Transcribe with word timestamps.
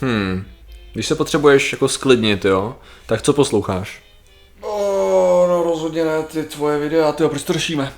Hmm. 0.00 0.44
Když 0.92 1.06
se 1.06 1.14
potřebuješ 1.14 1.72
jako 1.72 1.88
sklidnit, 1.88 2.44
jo, 2.44 2.76
tak 3.06 3.22
co 3.22 3.32
posloucháš? 3.32 4.02
Oh, 4.60 5.48
no 5.48 5.62
rozhodně 5.62 6.04
ne, 6.04 6.22
ty 6.22 6.42
tvoje 6.42 6.78
videa, 6.78 7.12
ty 7.12 7.28
proč 7.28 7.42
to 7.42 7.52
řešíme? 7.52 7.92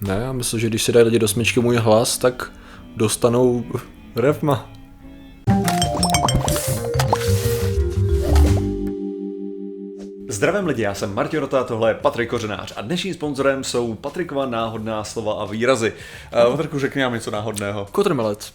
Ne, 0.00 0.18
já 0.22 0.32
myslím, 0.32 0.60
že 0.60 0.68
když 0.68 0.82
si 0.82 0.92
dají 0.92 1.04
lidi 1.04 1.18
do 1.18 1.28
smyčky 1.28 1.60
můj 1.60 1.76
hlas, 1.76 2.18
tak 2.18 2.52
dostanou 2.96 3.64
refma. 4.16 4.70
Zdravím 10.28 10.66
lidi, 10.66 10.82
já 10.82 10.94
jsem 10.94 11.14
Martin 11.14 11.40
Rota, 11.40 11.64
tohle 11.64 11.90
je 11.90 11.94
Patrik 11.94 12.30
Kořenář 12.30 12.72
a 12.76 12.80
dnešním 12.80 13.14
sponzorem 13.14 13.64
jsou 13.64 13.94
Patrikova 13.94 14.46
náhodná 14.46 15.04
slova 15.04 15.34
a 15.34 15.44
výrazy. 15.44 15.92
Uh, 16.46 16.50
Patriku, 16.50 16.78
řekni 16.78 17.02
nám 17.02 17.14
něco 17.14 17.30
náhodného. 17.30 17.86
Kotrmelec. 17.92 18.52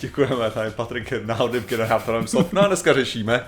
Děkujeme, 0.00 0.50
tady 0.50 0.70
Patrik 0.70 1.10
je 1.10 1.20
náhodným 1.24 1.62
generátorem 1.62 2.26
slov. 2.26 2.52
No 2.52 2.62
a 2.62 2.66
dneska 2.66 2.92
řešíme. 2.92 3.46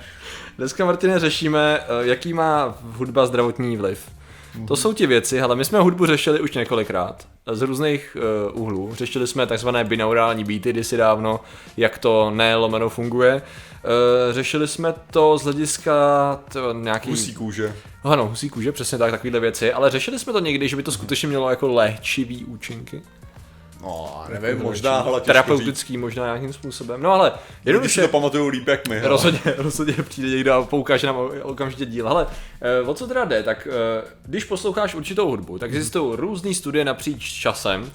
Dneska, 0.58 0.84
Martine, 0.84 1.18
řešíme, 1.18 1.80
eh, 1.80 2.06
jaký 2.06 2.32
má 2.32 2.74
hudba 2.82 3.26
zdravotní 3.26 3.76
vliv. 3.76 4.10
To 4.68 4.76
jsou 4.76 4.92
ti 4.92 5.06
věci, 5.06 5.40
ale 5.40 5.56
my 5.56 5.64
jsme 5.64 5.80
hudbu 5.80 6.06
řešili 6.06 6.40
už 6.40 6.52
několikrát 6.52 7.26
z 7.52 7.62
různých 7.62 8.16
uh, 8.54 8.62
úhlů. 8.62 8.94
Řešili 8.94 9.26
jsme 9.26 9.46
takzvané 9.46 9.84
binaurální 9.84 10.44
beaty 10.44 10.72
kdysi 10.72 10.96
dávno, 10.96 11.40
jak 11.76 11.98
to 11.98 12.30
ne 12.30 12.56
lomeno 12.56 12.88
funguje. 12.88 13.34
Uh, 13.34 14.34
řešili 14.34 14.68
jsme 14.68 14.94
to 15.10 15.38
z 15.38 15.42
hlediska 15.42 15.92
to, 16.52 16.72
nějaký... 16.72 17.10
Husí 17.10 17.34
kůže. 17.34 17.76
No, 18.04 18.10
ano, 18.10 18.26
husí 18.26 18.50
kůže, 18.50 18.72
přesně 18.72 18.98
tak, 18.98 19.10
takovéhle 19.10 19.40
věci, 19.40 19.72
ale 19.72 19.90
řešili 19.90 20.18
jsme 20.18 20.32
to 20.32 20.40
někdy, 20.40 20.68
že 20.68 20.76
by 20.76 20.82
to 20.82 20.92
skutečně 20.92 21.28
mělo 21.28 21.50
jako 21.50 21.68
léčivý 21.68 22.44
účinky. 22.44 23.02
No, 23.82 24.24
nevím, 24.28 24.62
možná, 24.62 24.96
ale 24.96 25.20
Terapeutický 25.20 25.92
říct. 25.92 26.00
možná 26.00 26.24
nějakým 26.24 26.52
způsobem. 26.52 27.02
No 27.02 27.12
ale 27.12 27.32
jenom 27.64 27.88
si 27.88 28.00
to 28.00 28.08
pamatuju 28.08 28.48
líp 28.48 28.68
jak 28.68 28.88
my. 28.88 29.00
Rozhodně, 29.00 29.40
rozhodně 29.56 29.94
přijde 29.94 30.28
někdo 30.28 30.52
a 30.52 30.64
poukáže 30.64 31.06
nám 31.06 31.16
okamžitě 31.42 31.86
díl. 31.86 32.08
Ale 32.08 32.26
eh, 32.60 32.80
o 32.82 32.94
co 32.94 33.06
teda 33.06 33.24
jde, 33.24 33.42
tak 33.42 33.68
eh, 33.70 34.04
když 34.26 34.44
posloucháš 34.44 34.94
určitou 34.94 35.28
hudbu, 35.28 35.58
tak 35.58 35.74
existují 35.74 36.16
různé 36.16 36.54
studie 36.54 36.84
napříč 36.84 37.32
časem, 37.32 37.90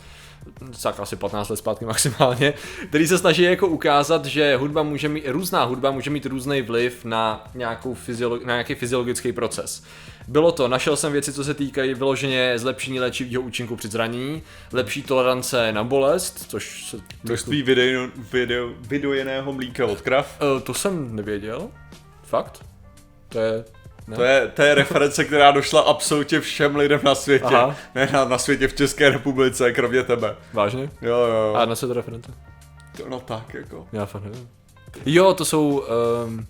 tak 0.84 1.00
asi 1.00 1.16
15 1.16 1.50
let 1.50 1.58
zpátky 1.58 1.86
maximálně, 1.86 2.54
který 2.90 3.08
se 3.08 3.18
snaží 3.18 3.42
jako 3.44 3.68
ukázat, 3.68 4.26
že 4.26 4.56
hudba 4.56 4.84
může 4.84 5.10
mít, 5.10 5.24
různá 5.28 5.64
hudba 5.64 5.92
může 5.92 6.10
mít 6.10 6.26
různý 6.26 6.62
vliv 6.62 7.06
na, 7.06 7.48
nějakou 7.56 7.94
fyziolo, 7.94 8.40
na 8.46 8.54
nějaký 8.54 8.76
fyziologický 8.76 9.32
proces. 9.32 9.84
Bylo 10.28 10.52
to, 10.52 10.68
našel 10.68 10.96
jsem 10.96 11.12
věci, 11.12 11.34
co 11.34 11.44
se 11.44 11.54
týkají 11.54 11.94
vyloženě 11.94 12.54
zlepšení 12.60 13.00
léčivého 13.00 13.42
účinku 13.42 13.76
při 13.76 13.88
zranění, 13.88 14.44
lepší 14.74 15.04
tolerance 15.04 15.72
na 15.72 15.84
bolest, 15.84 16.46
což 16.50 16.90
se... 16.90 16.98
Množství 17.24 17.64
video, 17.64 18.08
video, 18.32 18.70
videojeného 18.82 19.54
mlíka 19.54 19.86
od 19.86 20.02
krav. 20.02 20.42
Uh, 20.42 20.62
to 20.62 20.74
jsem 20.74 21.16
nevěděl. 21.16 21.70
Fakt? 22.24 22.66
To 23.30 23.40
je 23.40 23.66
ne? 24.08 24.16
To, 24.16 24.24
je, 24.24 24.48
to 24.48 24.62
je 24.62 24.76
reference, 24.76 25.26
která 25.26 25.52
došla 25.52 25.82
absolutně 25.82 26.40
všem 26.40 26.76
lidem 26.76 27.00
na 27.04 27.16
světě. 27.16 27.46
Aha. 27.46 27.76
Ne 27.96 28.10
na, 28.14 28.26
na 28.26 28.38
světě 28.38 28.68
v 28.68 28.74
České 28.74 29.10
republice, 29.10 29.72
kromě 29.72 30.04
tebe. 30.04 30.36
Vážně? 30.54 30.90
Jo, 31.02 31.18
jo. 31.18 31.54
A 31.56 31.66
na 31.66 31.76
co 31.76 31.88
to 31.88 31.94
reference? 31.94 32.32
To, 32.98 33.10
no 33.10 33.20
tak, 33.20 33.54
jako. 33.54 33.88
Já 33.94 34.06
fakt 34.06 34.24
nevím. 34.24 34.50
Jo, 35.06 35.34
to 35.34 35.46
jsou... 35.46 35.84
Um, 36.26 36.46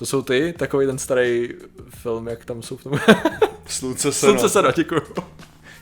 to 0.00 0.06
jsou 0.06 0.22
ty, 0.22 0.54
takový 0.56 0.86
ten 0.86 0.98
starý 0.98 1.48
film, 1.88 2.28
jak 2.28 2.44
tam 2.44 2.62
jsou 2.62 2.76
v 2.76 2.82
tom. 2.82 2.92
Slunce 3.66 4.12
se 4.12 4.18
Slunce 4.20 4.48
se 4.48 4.62
děkuju. 4.76 5.00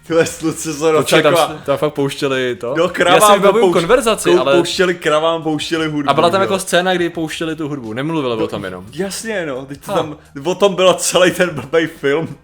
Tyhle 0.06 0.26
sluci 0.26 0.72
se 0.72 0.92
dočekla. 0.92 1.46
Tam, 1.46 1.58
tam 1.66 1.76
fakt 1.76 1.94
pouštěli 1.94 2.56
to. 2.56 2.74
No, 2.78 2.88
kravám 2.88 3.42
Já 3.42 3.52
si 3.52 3.60
pouš... 3.60 3.72
konverzaci, 3.72 4.34
ale... 4.34 4.54
Pouštěli 4.54 4.94
kravám, 4.94 5.42
pouštěli 5.42 5.88
hudbu. 5.88 6.10
A 6.10 6.14
byla 6.14 6.30
tam 6.30 6.40
jo. 6.40 6.44
jako 6.44 6.58
scéna, 6.58 6.94
kdy 6.94 7.10
pouštěli 7.10 7.56
tu 7.56 7.68
hudbu, 7.68 7.92
nemluvili 7.92 8.36
no, 8.36 8.44
o 8.44 8.48
tom 8.48 8.64
jenom. 8.64 8.86
Jasně, 8.92 9.46
no, 9.46 9.66
teď 9.66 9.80
to 9.80 9.92
tam, 9.92 10.16
o 10.44 10.54
tom 10.54 10.74
byl 10.74 10.94
celý 10.94 11.30
ten 11.30 11.50
blbý 11.50 11.86
film. 11.86 12.36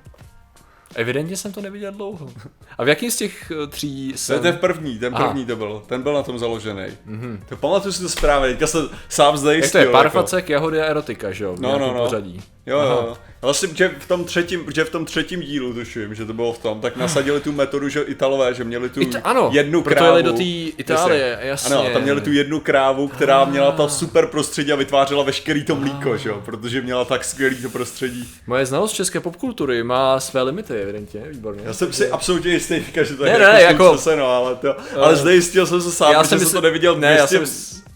Evidentně 0.95 1.37
jsem 1.37 1.53
to 1.53 1.61
neviděl 1.61 1.93
dlouho. 1.93 2.31
A 2.79 2.85
v 2.85 2.89
jakým 2.89 3.11
z 3.11 3.17
těch 3.17 3.53
uh, 3.63 3.71
tří 3.71 4.13
jsem... 4.17 4.41
To 4.41 4.47
je 4.47 4.53
ten 4.53 4.61
první, 4.61 4.99
ten 4.99 5.15
první 5.15 5.43
Aha. 5.43 5.47
to 5.47 5.57
byl. 5.57 5.83
Ten 5.87 6.03
byl 6.03 6.15
na 6.15 6.23
tom 6.23 6.39
založený. 6.39 6.83
Mm-hmm. 7.09 7.39
To 7.49 7.57
pamatuju 7.57 7.93
si 7.93 8.03
to 8.03 8.09
správně, 8.09 8.49
teďka 8.49 8.67
se 8.67 8.79
sám 9.09 9.37
zdejistil. 9.37 9.81
Jak 9.81 9.91
to 9.91 9.97
je 9.97 10.03
Parfacek, 10.03 10.49
jako... 10.49 10.53
jahody 10.53 10.81
a 10.81 10.85
erotika, 10.85 11.33
že 11.33 11.45
jo? 11.45 11.57
No, 11.61 11.79
no, 11.79 11.95
no. 11.95 12.05
Pořadí. 12.05 12.43
Jo, 12.67 12.79
Aha. 12.79 12.95
jo. 12.95 13.17
Vlastně, 13.43 13.69
že 13.75 13.91
v 13.99 14.09
tom 14.09 14.25
třetím, 14.25 14.65
že 14.75 14.85
v 14.85 14.91
tom 14.91 15.05
třetím 15.05 15.41
dílu, 15.41 15.75
tuším, 15.75 16.15
že 16.15 16.25
to 16.25 16.33
bylo 16.33 16.53
v 16.53 16.59
tom, 16.59 16.81
tak 16.81 16.97
nasadili 16.97 17.41
tu 17.41 17.53
metodu, 17.53 17.89
že 17.89 18.01
Italové, 18.01 18.55
že 18.55 18.65
měli 18.65 18.89
tu 18.89 19.01
It, 19.01 19.17
ano, 19.25 19.51
jednu 19.53 19.83
proto 19.83 19.99
krávu. 19.99 20.23
do 20.23 20.33
té 20.33 20.43
Itálie, 20.43 21.39
jasně. 21.43 21.75
Ano, 21.75 21.91
tam 21.93 22.03
měli 22.03 22.21
tu 22.21 22.33
jednu 22.33 22.61
krávu, 22.61 23.09
která 23.09 23.43
ah. 23.43 23.51
měla 23.51 23.73
ta 23.73 23.89
super 23.89 24.27
prostředí 24.27 24.73
a 24.73 24.77
vytvářela 24.77 25.23
veškerý 25.23 25.65
to 25.65 25.77
mlíko, 25.77 26.13
ah. 26.13 26.17
že 26.17 26.29
jo, 26.29 26.43
protože 26.45 26.81
měla 26.81 27.05
tak 27.05 27.25
skvělý 27.25 27.63
to 27.63 27.71
prostředí. 27.71 28.29
Moje 28.47 28.67
znalost 28.67 28.93
české 28.93 29.21
popkultury 29.21 29.83
má 29.83 30.21
své 30.21 30.43
limity, 30.43 30.75
evidentně, 30.75 31.23
výborně. 31.29 31.63
Já 31.65 31.73
jsem 31.73 31.93
si 31.93 32.11
absolutně 32.11 32.53
jistý, 32.53 32.85
že 33.03 33.15
to 33.15 33.25
je 33.25 33.33
ne, 33.33 33.39
ne, 33.39 33.63
jako, 33.63 33.99
se, 33.99 34.17
no, 34.17 34.27
ale, 34.27 34.55
to, 34.55 34.77
ale 34.97 35.17
zde 35.17 35.35
jistil 35.35 35.67
jsem 35.67 35.81
se 35.81 35.93
sám, 35.93 36.13
já 36.13 36.25
jsem, 36.25 36.41
jsem 36.41 36.53
to 36.53 36.61
neviděl 36.61 36.97
ne, 36.97 37.17
já 37.19 37.27
jsem, 37.27 37.45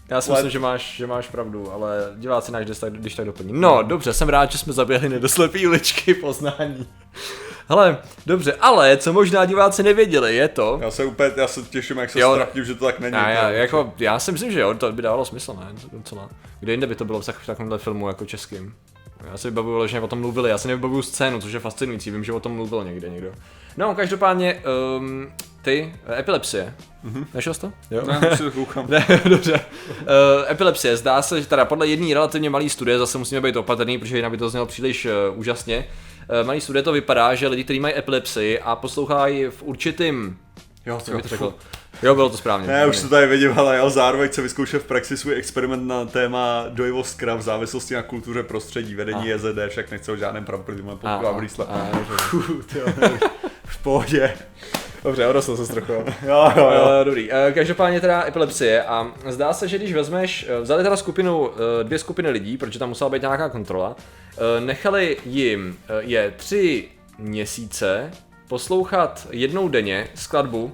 já 0.09 0.21
si 0.21 0.31
myslím, 0.31 0.49
že 0.49 0.59
máš, 0.59 0.95
že 0.97 1.07
máš 1.07 1.27
pravdu, 1.27 1.71
ale 1.71 2.13
diváci 2.15 2.51
náš, 2.51 2.65
když 2.65 2.79
tak, 2.79 2.93
když 2.93 3.15
tak 3.15 3.25
doplní. 3.25 3.53
No, 3.53 3.83
dobře, 3.83 4.13
jsem 4.13 4.29
rád, 4.29 4.51
že 4.51 4.57
jsme 4.57 4.73
zaběhli 4.73 5.19
do 5.19 5.29
slepý 5.29 5.67
uličky 5.67 6.13
poznání. 6.13 6.87
Hele, 7.69 7.97
dobře, 8.25 8.53
ale 8.53 8.97
co 8.97 9.13
možná 9.13 9.45
diváci 9.45 9.83
nevěděli, 9.83 10.35
je 10.35 10.47
to... 10.47 10.79
Já 10.81 10.91
se 10.91 11.05
úplně, 11.05 11.31
já 11.37 11.47
se 11.47 11.63
těším, 11.63 11.97
jak 11.97 12.09
se 12.09 12.19
strapním, 12.19 12.65
že 12.65 12.75
to 12.75 12.85
tak 12.85 12.99
není. 12.99 13.15
Já, 13.15 13.29
já, 13.29 13.49
jako, 13.49 13.93
já 13.97 14.19
si 14.19 14.31
myslím, 14.31 14.51
že 14.51 14.59
jo, 14.59 14.73
to 14.73 14.91
by 14.91 15.01
dávalo 15.01 15.25
smysl, 15.25 15.53
ne? 15.53 15.67
Docela. 15.91 16.29
Kde 16.59 16.71
jinde 16.73 16.87
by 16.87 16.95
to 16.95 17.05
bylo 17.05 17.21
v, 17.21 17.27
v 17.27 17.45
takovémhle 17.45 17.77
filmu 17.77 18.07
jako 18.07 18.25
českým? 18.25 18.75
Já 19.31 19.37
si 19.37 19.47
vybavuju, 19.47 19.87
že 19.87 19.99
o 19.99 20.07
tom 20.07 20.19
mluvili, 20.19 20.49
já 20.49 20.57
si 20.57 20.67
nevybavuju 20.67 21.01
scénu, 21.01 21.41
což 21.41 21.51
je 21.51 21.59
fascinující, 21.59 22.11
vím, 22.11 22.23
že 22.23 22.33
o 22.33 22.39
tom 22.39 22.51
mluvil 22.51 22.83
někde 22.83 23.09
někdo. 23.09 23.31
No, 23.77 23.95
každopádně, 23.95 24.61
um, 24.97 25.31
ty, 25.61 25.95
epilepsie. 26.19 26.73
Mm-hmm. 27.05 27.25
Nešel 27.33 27.53
jsi 27.53 27.61
to? 27.61 27.71
Jo. 27.91 28.01
Ne, 28.05 28.37
si 28.37 28.43
to 28.43 28.51
koukám. 28.51 28.85
ne, 28.89 29.05
dobře. 29.29 29.53
Uh, 29.53 30.51
epilepsie, 30.51 30.97
zdá 30.97 31.21
se, 31.21 31.41
že 31.41 31.47
teda 31.47 31.65
podle 31.65 31.87
jedné 31.87 32.13
relativně 32.13 32.49
malé 32.49 32.69
studie, 32.69 32.99
zase 32.99 33.17
musíme 33.17 33.41
být 33.41 33.55
opatrný, 33.55 33.97
protože 33.97 34.15
jinak 34.15 34.31
by 34.31 34.37
to 34.37 34.49
znělo 34.49 34.65
příliš 34.65 35.05
uh, 35.05 35.11
úžasně. 35.39 35.85
Uh, 36.41 36.47
malý 36.47 36.61
studie 36.61 36.83
to 36.83 36.91
vypadá, 36.91 37.35
že 37.35 37.47
lidi, 37.47 37.63
kteří 37.63 37.79
mají 37.79 37.97
epilepsii 37.97 38.59
a 38.59 38.75
poslouchají 38.75 39.45
v 39.45 39.63
určitým 39.63 40.37
Jo, 40.85 41.01
to, 41.05 41.21
to 41.21 41.27
řekl. 41.27 41.53
Jo, 42.03 42.15
bylo 42.15 42.29
to 42.29 42.37
správně. 42.37 42.67
Ne, 42.67 42.87
už 42.87 43.01
to 43.01 43.09
tady 43.09 43.27
vidím, 43.27 43.59
ale 43.59 43.75
já 43.75 43.89
zároveň 43.89 44.31
se 44.31 44.41
vyzkoušel 44.41 44.79
v 44.79 44.83
praxi 44.83 45.17
svůj 45.17 45.35
experiment 45.35 45.87
na 45.87 46.05
téma 46.05 46.65
dojivost 46.69 47.17
krav 47.17 47.39
v 47.39 47.41
závislosti 47.41 47.93
na 47.93 48.01
kultuře 48.01 48.43
prostředí, 48.43 48.95
vedení 48.95 49.33
a. 49.33 49.35
JZD, 49.35 49.57
však 49.69 49.91
nechce 49.91 50.11
o 50.11 50.15
žádném 50.15 50.45
pravdu, 50.45 50.65
protože 50.65 50.83
mám 50.83 50.97
podklad 50.97 51.35
brýsle. 51.35 51.65
V 53.65 53.77
pohodě. 53.83 54.33
Dobře, 55.03 55.27
odrostl 55.27 55.57
se 55.57 55.73
trochu. 55.73 55.91
jo, 56.27 56.51
jo, 56.55 56.71
jo. 56.71 56.81
Uh, 56.83 57.05
dobrý. 57.05 57.29
Uh, 57.29 57.53
každopádně 57.53 58.01
teda 58.01 58.27
epilepsie 58.27 58.83
a 58.83 59.11
zdá 59.27 59.53
se, 59.53 59.67
že 59.67 59.77
když 59.77 59.93
vezmeš, 59.93 60.47
uh, 60.57 60.63
vzali 60.63 60.83
teda 60.83 60.97
skupinu, 60.97 61.39
uh, 61.39 61.55
dvě 61.83 61.99
skupiny 61.99 62.29
lidí, 62.29 62.57
protože 62.57 62.79
tam 62.79 62.89
musela 62.89 63.09
být 63.09 63.21
nějaká 63.21 63.49
kontrola, 63.49 63.89
uh, 63.89 64.65
nechali 64.65 65.17
jim 65.25 65.69
uh, 65.69 65.95
je 65.99 66.33
tři 66.37 66.87
měsíce 67.17 68.11
poslouchat 68.47 69.27
jednou 69.31 69.69
denně 69.69 70.07
skladbu 70.15 70.71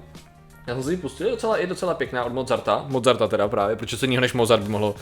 já 0.66 0.74
jsem 0.74 0.82
si 0.82 0.90
ji 0.90 0.96
pustil, 0.96 1.26
je 1.26 1.30
docela, 1.30 1.56
je 1.56 1.66
docela 1.66 1.94
pěkná 1.94 2.24
od 2.24 2.32
Mozarta, 2.32 2.84
Mozarta 2.88 3.28
teda 3.28 3.48
právě, 3.48 3.76
protože 3.76 3.96
co 3.96 4.04
jiného 4.04 4.20
než 4.20 4.32
Mozart 4.32 4.62
by 4.62 4.68
mohlo 4.68 4.94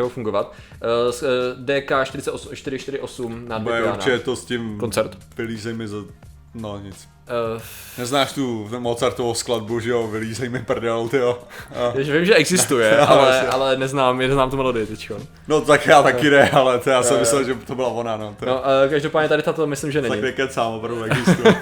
uh, 0.00 0.08
fungovat. 0.08 0.54
Uh, 0.82 1.64
DK 1.64 1.92
448 2.04 3.48
na 3.48 3.58
Bude 3.58 3.82
určitě 3.82 4.18
to 4.18 4.36
s 4.36 4.44
tím 4.44 4.78
koncert. 4.78 5.18
Vylízej 5.36 5.74
mi 5.74 5.88
za... 5.88 5.96
No 6.54 6.78
nic. 6.78 7.08
Uh, 7.56 7.62
Neznáš 7.98 8.32
tu 8.32 8.68
Mozartovou 8.78 9.34
skladbu, 9.34 9.80
že 9.80 9.90
jo, 9.90 10.06
vylízej 10.06 10.48
mi 10.48 10.58
prdel, 10.58 11.08
ty 11.08 11.16
jo. 11.16 11.38
Uh. 11.94 12.00
Vím, 12.00 12.24
že 12.24 12.34
existuje, 12.34 12.98
ale, 12.98 13.48
ale 13.48 13.76
neznám, 13.76 14.18
neznám 14.18 14.50
tu 14.50 14.56
melodii 14.56 14.86
teď. 14.86 15.10
No 15.48 15.60
tak 15.60 15.86
já 15.86 16.02
taky 16.02 16.30
ne, 16.30 16.50
ale 16.50 16.78
to 16.78 16.90
já 16.90 17.02
jsem 17.02 17.18
myslel, 17.18 17.44
že 17.44 17.54
to 17.54 17.74
byla 17.74 17.88
ona, 17.88 18.16
no. 18.16 18.36
To... 18.38 18.46
No, 18.46 18.54
uh, 18.54 18.90
každopádně 18.90 19.28
tady 19.28 19.42
tato 19.42 19.66
myslím, 19.66 19.92
že 19.92 20.02
není. 20.02 20.14
Tak 20.14 20.22
nekecám, 20.22 20.72
opravdu 20.72 21.02
existuje. 21.04 21.56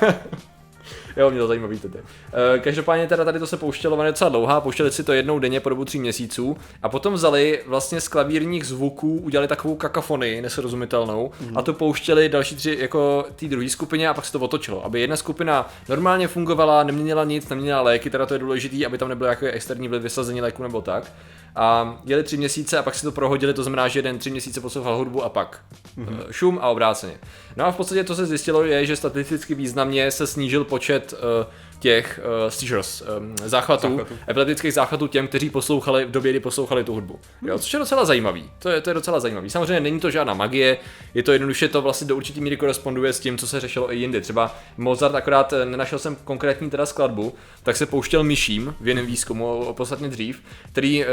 Jo, 1.16 1.30
mě 1.30 1.40
to 1.40 1.46
zajímavý 1.46 1.78
tedy. 1.78 1.98
Uh, 1.98 2.60
každopádně 2.60 3.06
teda 3.06 3.24
tady 3.24 3.38
to 3.38 3.46
se 3.46 3.56
pouštělo, 3.56 3.94
ono 3.94 4.04
je 4.04 4.12
docela 4.12 4.30
dlouhá, 4.30 4.60
pouštěli 4.60 4.90
si 4.90 5.04
to 5.04 5.12
jednou 5.12 5.38
denně 5.38 5.60
po 5.60 5.68
dobu 5.68 5.84
tří 5.84 5.98
měsíců 5.98 6.56
a 6.82 6.88
potom 6.88 7.14
vzali 7.14 7.62
vlastně 7.66 8.00
z 8.00 8.08
klavírních 8.08 8.66
zvuků, 8.66 9.18
udělali 9.18 9.48
takovou 9.48 9.76
kakofonii 9.76 10.42
nesrozumitelnou 10.42 11.30
mm. 11.40 11.58
a 11.58 11.62
to 11.62 11.72
pouštěli 11.72 12.28
další 12.28 12.56
tři 12.56 12.78
jako 12.80 13.26
té 13.36 13.48
druhé 13.48 13.68
skupině 13.68 14.08
a 14.08 14.14
pak 14.14 14.24
se 14.24 14.32
to 14.32 14.40
otočilo, 14.40 14.84
aby 14.84 15.00
jedna 15.00 15.16
skupina 15.16 15.68
normálně 15.88 16.28
fungovala, 16.28 16.82
neměnila 16.82 17.24
nic, 17.24 17.48
neměnila 17.48 17.80
léky, 17.80 18.10
teda 18.10 18.26
to 18.26 18.34
je 18.34 18.38
důležité, 18.38 18.86
aby 18.86 18.98
tam 18.98 19.08
nebyl 19.08 19.26
jako 19.26 19.46
externí 19.46 19.88
vliv 19.88 20.02
vysazení 20.02 20.40
léku 20.40 20.62
nebo 20.62 20.80
tak. 20.80 21.12
A 21.56 22.00
jeli 22.04 22.22
tři 22.22 22.36
měsíce 22.36 22.78
a 22.78 22.82
pak 22.82 22.94
si 22.94 23.02
to 23.02 23.12
prohodili, 23.12 23.54
to 23.54 23.62
znamená, 23.62 23.88
že 23.88 23.98
jeden 23.98 24.18
tři 24.18 24.30
měsíce 24.30 24.60
poslouchal 24.60 24.96
hudbu 24.96 25.24
a 25.24 25.28
pak 25.28 25.60
mm-hmm. 25.98 26.26
šum 26.30 26.58
a 26.62 26.68
obráceně. 26.68 27.18
No 27.56 27.64
a 27.64 27.72
v 27.72 27.76
podstatě 27.76 28.04
to 28.04 28.14
se 28.14 28.26
zjistilo 28.26 28.64
je, 28.64 28.86
že 28.86 28.96
statisticky 28.96 29.54
významně 29.54 30.10
se 30.10 30.26
snížil 30.26 30.64
počet 30.64 31.12
uh, 31.12 31.46
těch 31.82 32.20
uh, 32.24 32.50
seizures, 32.50 33.02
um, 33.18 33.34
záchvatů, 33.44 33.88
Záchvatů. 33.88 34.18
epileptických 34.28 34.74
záchvatů 34.74 35.06
těm, 35.06 35.28
kteří 35.28 35.50
poslouchali 35.50 36.04
v 36.04 36.10
době, 36.10 36.32
kdy 36.32 36.40
poslouchali 36.40 36.84
tu 36.84 36.92
hudbu. 36.94 37.18
Jo, 37.42 37.58
což 37.58 37.72
je 37.72 37.78
docela 37.78 38.04
zajímavý. 38.04 38.50
To 38.58 38.68
je, 38.68 38.80
to 38.80 38.90
je 38.90 38.94
docela 38.94 39.20
zajímavý. 39.20 39.50
Samozřejmě 39.50 39.80
není 39.80 40.00
to 40.00 40.10
žádná 40.10 40.34
magie, 40.34 40.78
je 41.14 41.22
to 41.22 41.32
jednoduše 41.32 41.68
to 41.68 41.82
vlastně 41.82 42.06
do 42.06 42.16
určitý 42.16 42.40
míry 42.40 42.56
koresponduje 42.56 43.12
s 43.12 43.20
tím, 43.20 43.38
co 43.38 43.46
se 43.46 43.60
řešilo 43.60 43.92
i 43.92 43.96
jindy. 43.96 44.20
Třeba 44.20 44.56
Mozart, 44.76 45.14
akorát 45.14 45.52
eh, 45.52 45.64
nenašel 45.64 45.98
jsem 45.98 46.16
konkrétní 46.24 46.70
teda 46.70 46.86
skladbu, 46.86 47.34
tak 47.62 47.76
se 47.76 47.86
pouštěl 47.86 48.22
myším 48.24 48.74
v 48.80 48.88
jiném 48.88 49.06
výzkumu, 49.06 49.72
podstatně 49.72 50.08
dřív, 50.08 50.42
který 50.72 51.04
uh, 51.04 51.10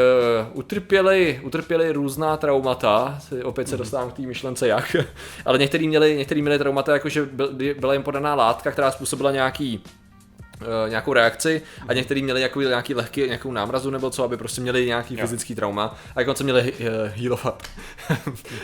utrpěli, 0.53 1.39
utrpěli 1.43 1.91
různá 1.91 2.37
traumata, 2.37 3.19
opět 3.43 3.69
se 3.69 3.77
dostávám 3.77 4.11
k 4.11 4.13
té 4.13 4.21
myšlence 4.21 4.67
jak, 4.67 4.95
ale 5.45 5.57
některý 5.57 5.87
měli, 5.87 6.17
některý 6.17 6.41
měli 6.41 6.57
traumata, 6.57 6.93
jakože 6.93 7.25
byl, 7.25 7.49
byla 7.79 7.93
jim 7.93 8.03
podaná 8.03 8.35
látka, 8.35 8.71
která 8.71 8.91
způsobila 8.91 9.31
nějaký 9.31 9.83
eh, 9.85 9.98
nějakou 10.89 11.13
reakci 11.13 11.61
a 11.87 11.93
některý 11.93 12.23
měli 12.23 12.39
nějaký, 12.39 12.59
nějaký 12.59 12.93
lehký, 12.95 13.21
nějakou 13.21 13.51
námrazu 13.51 13.89
nebo 13.89 14.09
co, 14.09 14.23
aby 14.23 14.37
prostě 14.37 14.61
měli 14.61 14.85
nějaký 14.85 15.13
Jo. 15.13 15.21
fyzický 15.21 15.55
trauma 15.55 15.95
a 16.15 16.19
jako 16.19 16.35
se 16.35 16.43
měli 16.43 16.73
uh, 16.73 16.87
healovat. 17.15 17.63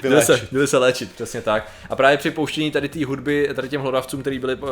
měli, 0.02 0.22
se, 0.22 0.48
měli 0.52 0.68
se 0.68 0.78
léčit, 0.78 1.12
přesně 1.12 1.42
tak. 1.42 1.72
A 1.90 1.96
právě 1.96 2.18
při 2.18 2.32
pouštění 2.32 2.72
tady 2.72 2.90
té 2.90 3.06
hudby, 3.06 3.50
tady 3.56 3.70
těm 3.70 3.82
hlodavcům, 3.82 4.22
který 4.22 4.40
byli 4.40 4.56
uh, 4.56 4.70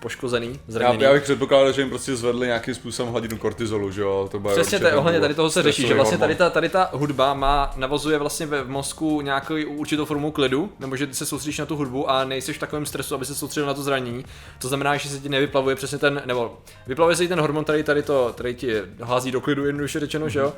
poškozený, 0.00 0.48
Já, 0.48 0.58
zraněný. 0.68 1.02
já 1.02 1.12
bych 1.12 1.22
předpokládal, 1.22 1.72
že 1.72 1.80
jim 1.82 1.90
prostě 1.90 2.16
zvedli 2.16 2.46
nějakým 2.46 2.74
způsobem 2.74 3.12
hladinu 3.12 3.36
kortizolu, 3.38 3.90
že 3.90 4.00
jo? 4.00 4.28
To 4.30 4.38
bude 4.38 4.54
Přesně 4.54 4.78
to, 4.78 4.86
ohledně 4.98 5.12
nebo 5.12 5.24
tady 5.24 5.34
toho 5.34 5.50
se 5.50 5.62
řeší, 5.62 5.86
že 5.86 5.94
vlastně 5.94 6.18
tady 6.18 6.34
ta, 6.34 6.50
tady 6.50 6.68
ta 6.68 6.90
hudba 6.92 7.34
má, 7.34 7.72
navozuje 7.76 8.18
vlastně 8.18 8.46
ve 8.46 8.62
v 8.62 8.68
mozku 8.68 9.20
nějakou 9.20 9.54
určitou 9.66 10.04
formu 10.04 10.30
klidu, 10.30 10.72
nebo 10.80 10.96
že 10.96 11.06
ty 11.06 11.14
se 11.14 11.26
soustředíš 11.26 11.58
na 11.58 11.66
tu 11.66 11.76
hudbu 11.76 12.10
a 12.10 12.24
nejsi 12.24 12.52
v 12.52 12.58
takovém 12.58 12.86
stresu, 12.86 13.14
aby 13.14 13.24
se 13.24 13.34
soustředil 13.34 13.66
na 13.66 13.74
to 13.74 13.82
zranění. 13.82 14.24
To 14.58 14.68
znamená, 14.68 14.96
že 14.96 15.08
se 15.08 15.20
ti 15.20 15.28
nevyplavuje 15.28 15.76
přesně 15.76 15.98
ten, 15.98 16.22
nebo 16.26 16.58
vyplavuje 16.86 17.16
se 17.16 17.22
ti 17.22 17.28
ten 17.28 17.40
hormon, 17.40 17.64
který 17.64 17.82
tady 17.82 18.02
to, 18.02 18.32
tady 18.32 18.54
ti 18.54 18.82
hází 19.02 19.30
do 19.30 19.40
klidu, 19.40 19.66
jednoduše 19.66 20.00
řečeno, 20.00 20.28
že 20.28 20.38
jo? 20.38 20.52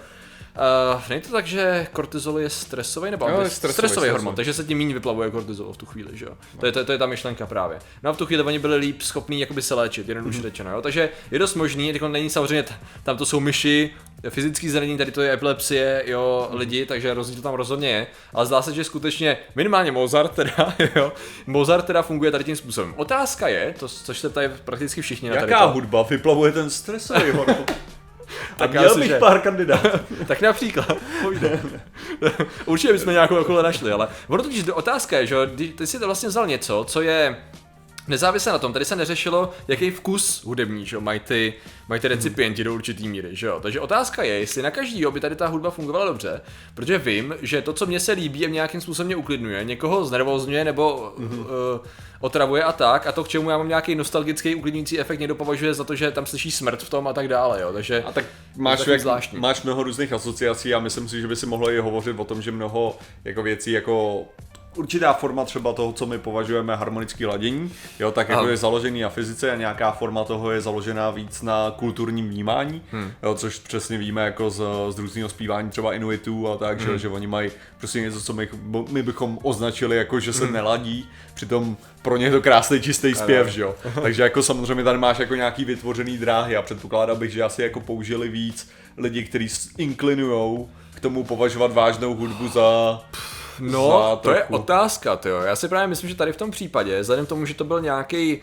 Uh, 0.97 1.03
není 1.09 1.21
to 1.23 1.33
tak, 1.33 1.47
že 1.47 1.87
kortizol 1.93 2.39
je 2.39 2.51
stresový 2.51 3.11
nebo 3.11 3.29
jo, 3.29 3.41
je 3.41 3.51
stresový, 3.51 3.73
stresový, 3.89 4.09
hormon, 4.11 4.35
takže 4.35 4.53
se 4.53 4.65
ti 4.65 4.75
méně 4.75 4.95
vyplavuje 4.95 5.31
kortizol 5.31 5.73
v 5.73 5.77
tu 5.77 5.87
chvíli, 5.87 6.09
že 6.13 6.25
jo? 6.25 6.33
To, 6.61 6.67
je, 6.67 6.73
to, 6.73 6.79
je- 6.79 6.85
to 6.85 6.93
je 6.93 6.99
ta 6.99 7.07
myšlenka 7.07 7.47
právě. 7.47 7.79
No 8.03 8.11
a 8.11 8.13
v 8.13 8.17
tu 8.17 8.27
chvíli 8.27 8.43
oni 8.43 8.59
byli 8.59 8.77
líp 8.77 9.03
schopní 9.03 9.41
jakoby 9.41 9.63
se 9.63 9.75
léčit, 9.75 10.09
jednoduše 10.09 10.43
řečeno, 10.43 10.71
jo? 10.71 10.83
Takže 10.83 11.09
je 11.31 11.39
dost 11.39 11.55
možný, 11.55 11.89
jako 11.89 12.09
není 12.09 12.31
samozřejmě, 12.31 12.65
tam 13.03 13.17
to 13.17 13.27
jsou 13.27 13.41
myši, 13.41 13.91
fyzický 14.29 14.69
zranění, 14.69 14.99
tady 14.99 15.13
to 15.13 15.23
je 15.23 15.33
epilepsie, 15.33 16.03
jo, 16.07 16.49
lidi, 16.53 16.87
takže 16.87 17.15
rozdíl 17.15 17.43
tam 17.43 17.55
rozhodně 17.55 17.89
je, 17.89 18.07
ale 18.35 18.47
zdá 18.47 18.63
se, 18.63 18.75
že 18.75 18.85
skutečně 18.85 19.37
minimálně 19.55 19.93
Mozart 19.93 20.33
teda, 20.35 20.75
jo, 20.97 21.13
Mozart 21.47 21.85
teda 21.87 22.03
funguje 22.03 22.31
tady 22.31 22.45
tím 22.45 22.57
způsobem. 22.57 22.95
Otázka 22.97 23.49
je, 23.49 23.75
to, 23.79 23.89
což 23.89 24.19
se 24.19 24.29
ptají 24.29 24.49
prakticky 24.65 25.03
všichni 25.03 25.29
na 25.31 25.37
tady 25.37 25.53
Jaká 25.53 25.67
to. 25.67 25.73
hudba 25.73 26.03
vyplavuje 26.03 26.53
ten 26.53 26.71
stresový 26.71 27.31
hormon? 27.31 27.65
Tak 28.57 28.71
měl 28.71 28.95
bych 28.95 29.07
že- 29.09 29.19
pár 29.19 29.41
kandidátů. 29.41 29.89
Tak 30.27 30.41
například. 30.41 30.93
Pojde. 31.23 31.63
Určitě 32.65 32.93
bychom 32.93 33.13
nějakou 33.13 33.37
takhle 33.37 33.63
našli, 33.63 33.93
ale 33.93 34.09
ono 34.29 34.43
totiž 34.43 34.69
otázka 34.69 35.19
je, 35.19 35.27
že 35.27 35.37
ty 35.77 35.87
si 35.87 35.99
to 35.99 36.07
vlastně 36.07 36.29
vzal 36.29 36.47
něco, 36.47 36.85
co 36.89 37.03
je 37.03 37.37
Nezávisle 38.09 38.53
na 38.53 38.59
tom, 38.59 38.73
tady 38.73 38.85
se 38.85 38.97
neřešilo, 38.97 39.53
jaký 39.69 39.91
vkus 39.91 40.45
hudební 40.45 40.87
že 40.87 40.97
jo, 40.97 41.01
mají, 41.01 41.21
ty, 41.21 41.55
mají 41.89 42.01
ty 42.01 42.09
recipienti 42.09 42.65
do 42.65 42.75
určitý 42.75 43.09
míry. 43.09 43.29
Že 43.33 43.47
jo? 43.47 43.61
Takže 43.63 43.81
otázka 43.81 44.23
je, 44.23 44.35
jestli 44.39 44.63
na 44.63 44.71
každýho 44.71 45.11
by 45.11 45.21
tady 45.21 45.37
ta 45.37 45.47
hudba 45.47 45.71
fungovala 45.71 46.07
dobře, 46.07 46.41
protože 46.75 46.99
vím, 46.99 47.35
že 47.43 47.63
to, 47.63 47.73
co 47.73 47.87
mně 47.87 48.01
se 48.01 48.13
líbí 48.13 48.47
a 48.47 48.49
nějakým 48.49 48.81
způsobem 48.81 49.07
mě 49.07 49.17
uklidňuje, 49.17 49.65
někoho 49.65 50.05
znervozňuje 50.05 50.65
nebo 50.65 51.13
mm-hmm. 51.19 51.41
uh, 51.41 51.47
otravuje 52.21 52.65
a 52.65 52.73
tak, 52.73 53.07
a 53.07 53.13
to, 53.13 53.25
k 53.25 53.29
čemu 53.29 53.51
já 53.51 53.59
mám 53.59 53.69
nějaký 53.69 53.95
nostalgický 53.95 54.55
uklidňující 54.55 55.01
efekt, 55.01 55.21
někdo 55.21 55.35
považuje 55.35 55.75
za 55.75 55.85
to, 55.85 55.95
že 55.95 56.11
tam 56.11 56.27
slyší 56.27 56.51
smrt 56.51 56.83
v 56.83 56.91
tom 56.91 57.09
a 57.09 57.13
tak 57.13 57.29
dále. 57.29 57.63
Jo? 57.63 57.73
Takže 57.73 58.03
A 58.03 58.13
tak 58.13 58.25
je 58.25 58.63
máš, 58.63 58.87
jak, 58.87 59.01
zvláštní. 59.01 59.39
máš 59.39 59.63
mnoho 59.63 59.83
různých 59.83 60.13
asociací 60.13 60.75
a 60.75 60.79
myslím 60.79 61.09
si, 61.09 61.21
že 61.21 61.29
by 61.29 61.37
si 61.37 61.47
mohlo 61.47 61.71
i 61.71 61.79
hovořit 61.79 62.21
o 62.21 62.25
tom, 62.25 62.43
že 62.43 62.53
mnoho 62.53 62.99
jako 63.25 63.43
věcí 63.43 63.73
jako 63.73 64.25
určitá 64.77 65.13
forma 65.13 65.45
třeba 65.45 65.73
toho, 65.73 65.93
co 65.93 66.07
my 66.07 66.19
považujeme 66.19 66.77
harmonické 66.77 67.27
ladění, 67.27 67.73
jo, 67.99 68.11
tak 68.11 68.29
jako 68.29 68.41
Aha. 68.41 68.51
je 68.51 68.57
založený 68.57 69.01
na 69.01 69.09
fyzice 69.09 69.53
a 69.53 69.57
nějaká 69.57 69.93
forma 69.93 70.25
toho 70.25 70.51
je 70.51 70.61
založená 70.61 71.11
víc 71.11 71.43
na 71.43 71.75
kulturním 71.77 72.29
vnímání, 72.29 72.83
hmm. 72.91 73.13
jo, 73.23 73.35
což 73.35 73.59
přesně 73.59 73.99
víme 73.99 74.25
jako 74.25 74.51
z, 74.51 74.63
z 74.91 74.99
různého 74.99 75.29
zpívání 75.29 75.71
třeba 75.71 75.95
Inuitů 75.95 76.49
a 76.49 76.57
tak, 76.57 76.81
hmm. 76.81 76.93
že, 76.93 76.99
že 76.99 77.09
oni 77.09 77.27
mají 77.27 77.51
prostě 77.79 78.01
něco, 78.01 78.21
co 78.21 78.33
my, 78.33 78.49
my 78.91 79.03
bychom 79.03 79.39
označili 79.43 79.97
jako, 79.97 80.21
že 80.21 80.33
se 80.33 80.45
hmm. 80.45 80.55
neladí, 80.55 81.09
přitom 81.35 81.77
pro 82.03 82.17
ně 82.17 82.27
je 82.27 82.31
to 82.31 82.43
krásný 82.43 82.81
čistý 82.81 83.15
zpěv, 83.15 83.49
že 83.49 83.63
jo. 83.63 83.75
Takže 84.03 84.23
jako 84.23 84.43
samozřejmě 84.43 84.85
tady 84.85 84.99
máš 84.99 85.19
jako 85.19 85.35
nějaký 85.35 85.65
vytvořený 85.65 86.19
dráhy 86.19 86.57
a 86.57 86.63
předpokládal 86.63 87.17
bych, 87.17 87.33
že 87.33 87.43
asi 87.43 87.63
jako 87.63 87.81
použili 87.81 88.29
víc 88.29 88.71
lidi, 88.97 89.25
kteří 89.25 89.49
inklinujou 89.79 90.71
k 90.95 91.01
tomu 91.01 91.25
považovat 91.25 91.73
vážnou 91.73 92.15
hudbu 92.15 92.49
za 92.49 93.01
No, 93.61 94.17
to 94.23 94.31
je 94.31 94.45
otázka, 94.45 95.19
jo. 95.25 95.41
Já 95.41 95.57
si 95.57 95.69
právě 95.69 95.87
myslím, 95.87 96.11
že 96.11 96.17
tady 96.17 96.33
v 96.33 96.37
tom 96.37 96.51
případě, 96.51 97.01
vzhledem 97.01 97.27
k 97.27 97.29
tomu, 97.29 97.47
že 97.47 97.55
to 97.55 97.65
byl 97.65 97.81
nějaký 97.81 98.39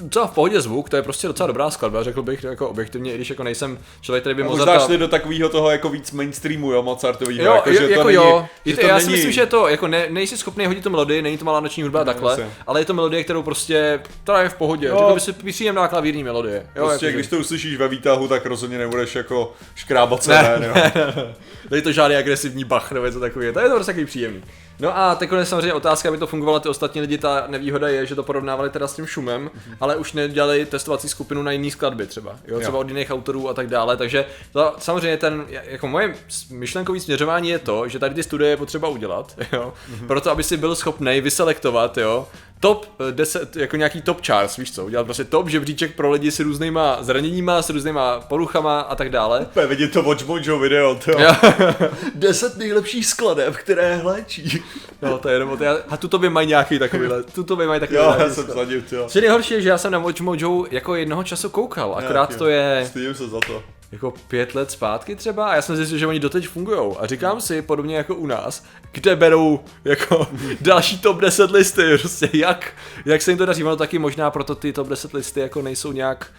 docela 0.00 0.26
v 0.26 0.30
pohodě 0.34 0.60
zvuk, 0.60 0.88
to 0.88 0.96
je 0.96 1.02
prostě 1.02 1.26
docela 1.26 1.46
dobrá 1.46 1.70
skladba, 1.70 2.02
řekl 2.02 2.22
bych 2.22 2.44
jako 2.44 2.68
objektivně, 2.68 3.12
i 3.12 3.14
když 3.14 3.30
jako 3.30 3.42
nejsem 3.42 3.78
člověk, 4.00 4.22
který 4.22 4.34
by 4.34 4.42
A 4.42 4.46
Mozarta... 4.46 4.72
možná 4.72 4.86
šli 4.86 4.98
do 4.98 5.08
takového 5.08 5.48
toho 5.48 5.70
jako 5.70 5.88
víc 5.88 6.12
mainstreamu, 6.12 6.72
jo, 6.72 6.82
Mozartovýho, 6.82 7.44
Jo, 7.44 7.54
jako, 7.54 7.70
jo, 7.70 7.74
že 7.80 7.86
to 7.86 7.92
jako 7.92 8.04
není, 8.04 8.14
jo. 8.16 8.46
že 8.64 8.70
Je 8.70 8.74
to 8.76 8.80
to, 8.80 8.86
já 8.86 8.98
si 9.00 9.04
není- 9.06 9.14
myslím, 9.16 9.32
že 9.32 9.40
je 9.40 9.46
to, 9.46 9.68
jako 9.68 9.86
ne, 9.88 10.06
nejsi 10.10 10.36
schopný 10.38 10.66
hodit 10.66 10.82
tu 10.84 10.90
melodii, 10.90 11.22
není 11.22 11.38
to 11.38 11.44
malá 11.44 11.60
noční 11.60 11.82
hudba 11.82 12.00
a 12.00 12.04
takhle, 12.04 12.32
jasně. 12.32 12.46
ale 12.66 12.80
je 12.80 12.84
to 12.84 12.94
melodie, 12.94 13.24
kterou 13.24 13.42
prostě, 13.42 14.00
která 14.24 14.42
je 14.42 14.48
v 14.48 14.54
pohodě, 14.54 14.86
Jo. 14.86 14.96
řekl 14.98 15.14
by 15.14 15.20
si 15.20 15.32
příjemná 15.52 15.88
klavírní 15.88 16.24
melodie. 16.24 16.66
Jo, 16.76 16.86
Prostě, 16.86 17.06
jakože- 17.06 17.12
když 17.12 17.26
to 17.26 17.38
uslyšíš 17.38 17.76
ve 17.76 17.88
výtahu, 17.88 18.28
tak 18.28 18.46
rozhodně 18.46 18.78
nebudeš 18.78 19.14
jako 19.14 19.52
škrábat 19.74 20.22
se, 20.24 20.30
Ne, 20.30 20.42
ne, 20.60 20.68
ne, 20.74 20.92
jo. 21.16 21.22
Není 21.70 21.82
to 21.82 21.92
žádný 21.92 22.16
agresivní 22.16 22.64
bach 22.64 22.92
nebo 22.92 23.06
něco 23.06 23.20
takového, 23.20 23.52
to 23.52 23.60
je 23.60 23.68
to 23.68 23.74
prostě 23.74 23.92
takový 23.92 24.06
příjemný. 24.06 24.42
No 24.80 24.98
a 24.98 25.14
teď 25.14 25.30
je 25.38 25.44
samozřejmě 25.46 25.72
otázka, 25.72 26.08
aby 26.08 26.18
to 26.18 26.26
fungovalo 26.26 26.60
ty 26.60 26.68
ostatní 26.68 27.00
lidi, 27.00 27.18
ta 27.18 27.44
nevýhoda 27.48 27.88
je, 27.88 28.06
že 28.06 28.14
to 28.14 28.22
porovnávali 28.22 28.70
teda 28.70 28.88
s 28.88 28.94
tím 28.94 29.06
šumem, 29.06 29.50
ale 29.80 29.96
už 29.96 30.12
nedělali 30.12 30.66
testovací 30.66 31.08
skupinu 31.08 31.42
na 31.42 31.52
jiný 31.52 31.70
skladby 31.70 32.06
třeba, 32.06 32.36
jo, 32.46 32.60
třeba 32.60 32.76
Jo. 32.76 32.80
od 32.80 32.88
jiných 32.88 33.10
autorů 33.10 33.48
a 33.48 33.54
tak 33.54 33.66
dále, 33.66 33.96
takže 33.96 34.24
to, 34.52 34.74
samozřejmě 34.78 35.16
ten, 35.16 35.46
jako 35.48 35.88
moje 35.88 36.14
myšlenkový 36.50 37.00
směřování 37.00 37.48
je 37.48 37.58
to, 37.58 37.88
že 37.88 37.98
tady 37.98 38.14
ty 38.14 38.22
studie 38.22 38.50
je 38.50 38.56
potřeba 38.56 38.88
udělat, 38.88 39.38
jo, 39.52 39.72
proto 40.06 40.30
aby 40.30 40.42
si 40.42 40.56
byl 40.56 40.74
schopný 40.74 41.20
vyselektovat, 41.20 41.98
jo, 41.98 42.26
top 42.60 42.86
eh, 43.08 43.12
10, 43.12 43.56
jako 43.56 43.76
nějaký 43.76 44.02
top 44.02 44.26
charts, 44.26 44.56
víš 44.56 44.72
co, 44.74 44.84
udělat 44.84 45.04
prostě 45.04 45.24
top 45.24 45.48
žebříček 45.48 45.94
pro 45.96 46.10
lidi 46.10 46.30
s 46.30 46.40
různýma 46.40 46.98
zraněníma, 47.00 47.62
s 47.62 47.70
různýma 47.70 48.20
poruchama 48.20 48.80
a 48.80 48.94
tak 48.96 49.10
dále. 49.10 49.40
Úplně 49.40 49.66
vidět 49.66 49.92
to 49.92 50.02
Watch 50.02 50.26
Mojo 50.26 50.58
video, 50.58 50.94
to 50.94 51.10
jo. 51.10 51.18
Jo. 51.20 51.34
Deset 52.14 52.56
nejlepších 52.56 53.06
skladeb, 53.06 53.56
které 53.56 53.96
hléčí. 53.96 54.62
No, 55.02 55.18
to 55.18 55.28
je 55.28 55.34
jenom 55.34 55.58
to, 55.58 55.64
já- 55.64 55.78
a 55.88 55.96
tuto 55.96 56.18
by 56.18 56.30
mají 56.30 56.48
nějaký 56.48 56.78
takovýhle, 56.78 57.22
tuto 57.22 57.56
by 57.56 57.66
mají 57.66 57.80
takový 57.80 57.98
Jo, 57.98 58.14
já 58.18 58.30
jsem 58.30 58.46
zadil, 58.46 58.82
jo. 58.92 59.04
Co 59.08 59.18
je 59.18 59.22
nejhorší, 59.22 59.54
je, 59.54 59.60
že 59.60 59.68
já 59.68 59.78
jsem 59.78 59.92
na 59.92 59.98
Watch 59.98 60.20
Mojo 60.20 60.64
jako 60.70 60.94
jednoho 60.94 61.24
času 61.24 61.48
koukal, 61.48 61.94
akorát 61.94 62.30
Jo, 62.32 62.38
to 62.38 62.46
je 62.46 62.84
Stydím 62.90 63.14
se 63.14 63.28
za 63.28 63.40
to. 63.46 63.62
Jako 63.92 64.14
pět 64.28 64.54
let 64.54 64.70
zpátky 64.70 65.16
třeba? 65.16 65.48
A 65.48 65.54
já 65.54 65.62
jsem 65.62 65.76
zjistil, 65.76 65.98
že 65.98 66.06
oni 66.06 66.20
doteď 66.20 66.48
fungují 66.48 66.96
a 66.98 67.06
říkám 67.06 67.40
si, 67.40 67.62
podobně 67.62 67.96
jako 67.96 68.14
u 68.14 68.26
nás, 68.26 68.64
kde 68.92 69.16
berou 69.16 69.60
jako 69.84 70.28
další 70.60 70.98
top 70.98 71.20
10 71.20 71.50
listy, 71.50 71.98
prostě 71.98 72.30
jak, 72.32 72.72
jak 73.04 73.22
se 73.22 73.30
jim 73.30 73.38
to 73.38 73.46
daří, 73.46 73.64
ono 73.64 73.76
taky 73.76 73.98
možná 73.98 74.30
proto 74.30 74.54
ty 74.54 74.72
top 74.72 74.88
10 74.88 75.14
listy 75.14 75.40
jako 75.40 75.62
nejsou 75.62 75.92
nějak 75.92 76.32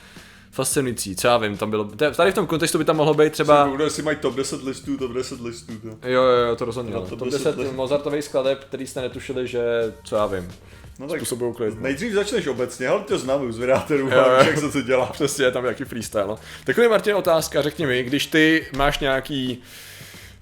fascinující, 0.57 1.15
co 1.15 1.27
já 1.27 1.37
vím, 1.37 1.57
tam 1.57 1.69
bylo, 1.69 1.83
tady 2.15 2.31
v 2.31 2.35
tom 2.35 2.47
kontextu 2.47 2.77
by 2.77 2.85
tam 2.85 2.95
mohlo 2.95 3.13
být 3.13 3.33
třeba, 3.33 3.67
Třeba... 3.67 3.83
Jestli 3.83 4.03
mají 4.03 4.17
top 4.17 4.35
10 4.35 4.63
listů, 4.63 4.97
top 4.97 5.11
10 5.13 5.41
listů, 5.41 5.73
to. 5.81 5.87
jo, 5.87 6.23
jo, 6.23 6.47
jo, 6.49 6.55
to 6.55 6.65
rozhodně, 6.65 6.93
No, 6.93 7.01
top 7.01 7.19
top 7.19 7.27
10 7.27 7.37
10 7.37 7.57
listů. 7.57 7.75
Mozartových 7.75 8.23
skladeb, 8.23 8.63
který 8.63 8.87
jste 8.87 9.01
netušili, 9.01 9.47
že, 9.47 9.93
co 10.03 10.15
já 10.15 10.25
vím, 10.25 10.51
No 10.99 11.07
tak 11.07 11.17
způsobují 11.19 11.53
klid. 11.53 11.75
no. 11.75 11.81
nejdřív 11.81 12.13
začneš 12.13 12.47
obecně, 12.47 12.87
ale 12.87 13.01
to 13.03 13.17
znám 13.17 13.41
už 13.41 13.53
z 13.53 13.57
vydáterů, 13.57 14.07
Jo, 14.09 14.15
jo. 14.17 14.23
ale 14.25 14.47
jak 14.47 14.57
se 14.57 14.69
to 14.71 14.81
dělá. 14.81 15.05
Přesně, 15.11 15.45
je 15.45 15.51
tam 15.51 15.63
nějaký 15.63 15.83
freestyle. 15.83 16.27
No. 16.27 16.39
Takový 16.63 16.87
Martin 16.87 17.15
otázka, 17.15 17.61
řekni 17.61 17.85
mi, 17.85 18.03
když 18.03 18.25
ty 18.25 18.67
máš 18.77 18.99
nějaký, 18.99 19.61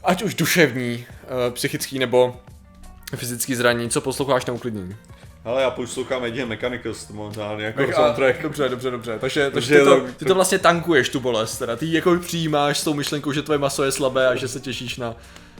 ať 0.03 0.23
už 0.23 0.33
duševní, 0.35 1.05
uh, 1.47 1.53
psychický 1.53 1.99
nebo 1.99 2.35
fyzický 3.15 3.55
zranění, 3.55 3.89
co 3.89 4.01
posloucháš 4.01 4.45
na 4.45 4.53
uklidnění? 4.53 4.95
Ale 5.45 5.61
já 5.61 5.71
poslouchám 5.71 6.25
jedině 6.25 6.45
Mechanicals 6.45 7.07
momentálně, 7.09 7.65
jako 7.65 7.83
A- 7.83 7.93
soundtrack. 7.93 8.41
Dobře, 8.41 8.69
dobře, 8.69 8.91
dobře. 8.91 9.17
Takže, 9.19 9.51
takže 9.51 9.79
ty, 9.79 9.83
to, 9.85 10.01
ty 10.17 10.25
to 10.25 10.35
vlastně 10.35 10.59
tankuješ 10.59 11.09
tu 11.09 11.19
bolest, 11.19 11.57
teda. 11.57 11.75
Ty 11.75 11.93
jako 11.93 12.17
přijímáš 12.19 12.79
s 12.79 12.83
tou 12.83 12.93
myšlenkou, 12.93 13.31
že 13.31 13.41
tvoje 13.41 13.59
maso 13.59 13.83
je 13.83 13.91
slabé 13.91 14.27
a 14.27 14.35
že 14.35 14.47
se 14.47 14.59
těšíš 14.59 14.97
na... 14.97 15.15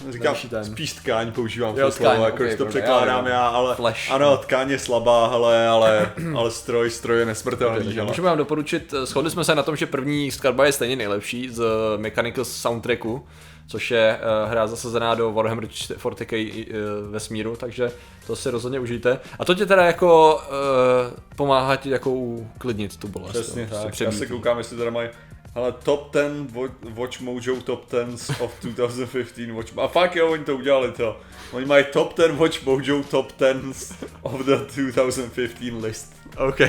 Říkám, 0.09 0.35
ten. 0.49 0.65
spíš 0.65 0.93
tkáň 0.93 1.31
používám 1.31 1.77
Jo, 1.77 1.85
to 1.85 1.91
slovo, 1.91 2.11
tkáň, 2.11 2.23
jako 2.23 2.43
ok, 2.43 2.49
že 2.49 2.57
to 2.57 2.65
překládám 2.65 3.25
já 3.25 3.33
já, 3.33 3.47
ale 3.47 3.75
Flash. 3.75 4.11
ano, 4.11 4.37
tkáň 4.37 4.69
je 4.71 4.79
slabá, 4.79 5.25
ale, 5.27 5.67
ale, 5.67 6.11
ale 6.35 6.51
stroj, 6.51 6.89
stroj 6.89 7.19
je 7.19 7.25
nesmrtelný. 7.25 7.93
Hele. 7.93 8.07
můžeme 8.07 8.27
vám 8.27 8.37
doporučit, 8.37 8.93
eh, 8.93 9.05
shodli 9.05 9.31
jsme 9.31 9.43
se 9.43 9.55
na 9.55 9.63
tom, 9.63 9.75
že 9.75 9.85
první 9.85 10.31
skladba 10.31 10.65
je 10.65 10.71
stejně 10.71 10.95
nejlepší 10.95 11.49
z 11.49 11.63
Mechanical 11.97 12.45
soundtracku, 12.45 13.27
což 13.67 13.91
je 13.91 14.19
uh, 14.19 14.51
hra 14.51 14.67
zasazená 14.67 15.15
do 15.15 15.31
Warhammer 15.31 15.65
40k 15.65 16.67
uh, 16.67 17.11
vesmíru, 17.11 17.55
takže 17.55 17.91
to 18.27 18.35
si 18.35 18.49
rozhodně 18.49 18.79
užijte. 18.79 19.19
A 19.39 19.45
to 19.45 19.55
tě 19.55 19.65
teda 19.65 19.85
jako 19.85 20.35
uh, 20.35 21.17
pomáhá 21.35 21.75
ti 21.75 21.89
jako 21.89 22.11
uklidnit 22.11 22.97
tu 22.97 23.07
bolest. 23.07 23.31
Přesně 23.31 23.61
jo, 23.71 23.77
tak, 23.83 23.99
já 23.99 24.11
se 24.11 24.25
koukám, 24.25 24.57
jestli 24.57 24.77
teda 24.77 24.91
mají 24.91 25.09
ale 25.55 25.71
top 25.71 26.13
10 26.13 26.51
Watch 26.95 27.21
Mojo 27.21 27.61
Top 27.61 27.91
10 27.91 28.41
of 28.41 28.51
2015 28.61 29.51
Watch 29.51 29.77
A 29.77 29.87
fakt 29.87 30.15
jo, 30.15 30.31
oni 30.31 30.43
to 30.43 30.55
udělali 30.55 30.91
to. 30.91 31.19
Oni 31.51 31.65
mají 31.65 31.85
top 31.93 32.17
10 32.17 32.31
Watch 32.31 32.65
Mojo 32.65 33.03
Top 33.03 33.33
10 33.39 33.75
of 34.21 34.45
the 34.45 34.55
2015 34.55 35.83
list. 35.83 36.13
OK. 36.37 36.59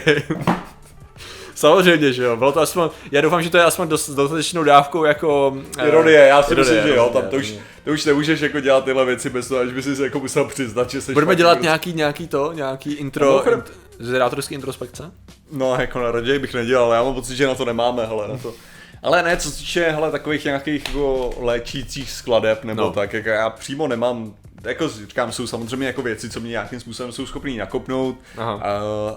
Samozřejmě, 1.56 2.12
že 2.12 2.22
jo. 2.22 2.36
Bylo 2.36 2.52
to 2.52 2.60
aspoň, 2.60 2.88
já 3.12 3.20
doufám, 3.20 3.42
že 3.42 3.50
to 3.50 3.56
je 3.56 3.64
aspoň 3.64 3.88
dost, 3.88 4.10
dostatečnou 4.10 4.64
dávkou 4.64 5.04
jako... 5.04 5.58
Ironie, 5.86 6.26
já 6.26 6.42
si 6.42 6.52
ironie, 6.52 6.74
myslím, 6.74 6.92
že 6.92 6.96
jo, 6.96 7.10
tam 7.12 7.22
to 7.22 7.36
už, 7.36 7.54
to 7.84 7.90
už 7.90 8.04
nemůžeš 8.04 8.40
jako 8.40 8.60
dělat 8.60 8.84
tyhle 8.84 9.04
věci 9.04 9.30
bez 9.30 9.48
toho, 9.48 9.60
až 9.60 9.72
by 9.72 9.82
si 9.82 10.02
jako 10.02 10.20
musel 10.20 10.44
přiznat, 10.44 10.90
že 10.90 11.00
jsi 11.00 11.12
Budeme 11.12 11.36
dělat 11.36 11.62
nějaký, 11.62 11.92
nějaký 11.92 12.28
to, 12.28 12.52
nějaký 12.52 12.92
intro, 12.92 13.26
no, 13.26 13.52
int, 13.52 13.72
zrátorský 13.98 14.54
introspekce? 14.54 15.12
No, 15.52 15.76
jako 15.80 16.00
na 16.00 16.10
raději 16.10 16.38
bych 16.38 16.54
nedělal, 16.54 16.92
já 16.92 17.02
mám 17.02 17.14
pocit, 17.14 17.36
že 17.36 17.46
na 17.46 17.54
to 17.54 17.64
nemáme, 17.64 18.06
hele, 18.06 18.28
na 18.28 18.38
to. 18.38 18.54
Ale 19.02 19.22
ne, 19.22 19.36
co 19.36 19.50
se 19.50 19.58
týče 19.58 19.90
hele, 19.90 20.10
takových 20.10 20.44
nějakých 20.44 20.86
jako 20.86 21.34
léčících 21.40 22.10
skladeb 22.10 22.64
nebo 22.64 22.82
no. 22.82 22.90
tak, 22.90 23.12
jako 23.12 23.28
já 23.28 23.50
přímo 23.50 23.88
nemám 23.88 24.34
jako 24.66 24.88
říkám, 24.88 25.32
jsou 25.32 25.46
samozřejmě 25.46 25.86
jako 25.86 26.02
věci, 26.02 26.30
co 26.30 26.40
mě 26.40 26.50
nějakým 26.50 26.80
způsobem 26.80 27.12
jsou 27.12 27.26
schopný 27.26 27.56
nakopnout 27.56 28.18
a, 28.38 28.60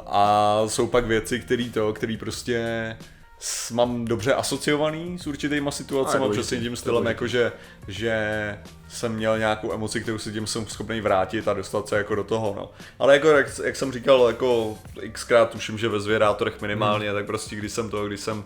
a, 0.08 0.62
jsou 0.68 0.88
pak 0.88 1.06
věci, 1.06 1.40
které 1.40 1.70
to, 1.74 1.94
který 1.94 2.18
prostě 2.18 2.98
mám 3.72 4.06
dobře 4.06 4.34
asociovaný 4.34 5.20
s 5.20 5.28
určitýma 5.28 5.72
situacemi, 5.72 6.26
přesně 6.32 6.60
tím 6.60 6.76
stylem, 6.76 7.06
jako 7.06 7.28
že, 7.28 7.52
že 7.88 8.58
jsem 8.90 9.14
měl 9.14 9.40
nějakou 9.40 9.74
emoci, 9.74 10.02
kterou 10.02 10.18
si 10.18 10.32
tím 10.32 10.48
jsem 10.48 10.68
schopný 10.68 11.02
vrátit 11.02 11.48
a 11.48 11.54
dostat 11.54 11.88
se 11.88 11.98
jako 11.98 12.16
do 12.16 12.24
toho, 12.24 12.54
no. 12.58 12.72
Ale 13.00 13.14
jako, 13.14 13.28
jak, 13.28 13.48
jak 13.64 13.76
jsem 13.76 13.92
říkal, 13.92 14.28
jako 14.28 14.78
xkrát 15.12 15.50
tuším, 15.50 15.78
že 15.78 15.90
ve 15.90 16.00
zvědátorech 16.00 16.62
minimálně, 16.62 17.06
hmm. 17.06 17.16
tak 17.16 17.26
prostě 17.26 17.56
když 17.56 17.72
jsem 17.72 17.90
to, 17.90 18.08
když 18.08 18.20
jsem, 18.20 18.38
uh, 18.38 18.44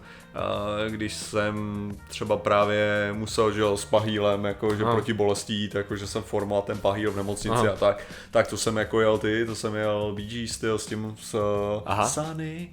když 0.92 1.14
jsem 1.14 1.92
třeba 2.08 2.38
právě 2.38 3.10
musel, 3.14 3.52
že 3.52 3.62
jo, 3.62 3.78
s 3.78 3.86
pahýlem, 3.86 4.46
jako, 4.46 4.76
že 4.76 4.84
Aha. 4.84 4.94
proti 4.94 5.14
bolesti 5.14 5.54
jít, 5.54 5.76
jako, 5.76 5.96
že 5.96 6.08
jsem 6.08 6.24
formoval 6.24 6.62
ten 6.62 6.78
pahýl 6.78 7.12
v 7.12 7.18
nemocnici 7.18 7.58
Aha. 7.58 7.72
a 7.72 7.76
tak, 7.76 8.04
tak 8.32 8.48
to 8.48 8.58
jsem 8.58 8.78
jako 8.78 9.02
jel 9.02 9.18
ty, 9.18 9.46
to 9.46 9.56
jsem 9.56 9.76
jel 9.76 10.16
BG 10.16 10.50
styl 10.50 10.80
s 10.80 10.86
tím, 10.86 11.16
s 11.22 11.40
Aha. 11.86 12.10
Sunny. 12.10 12.70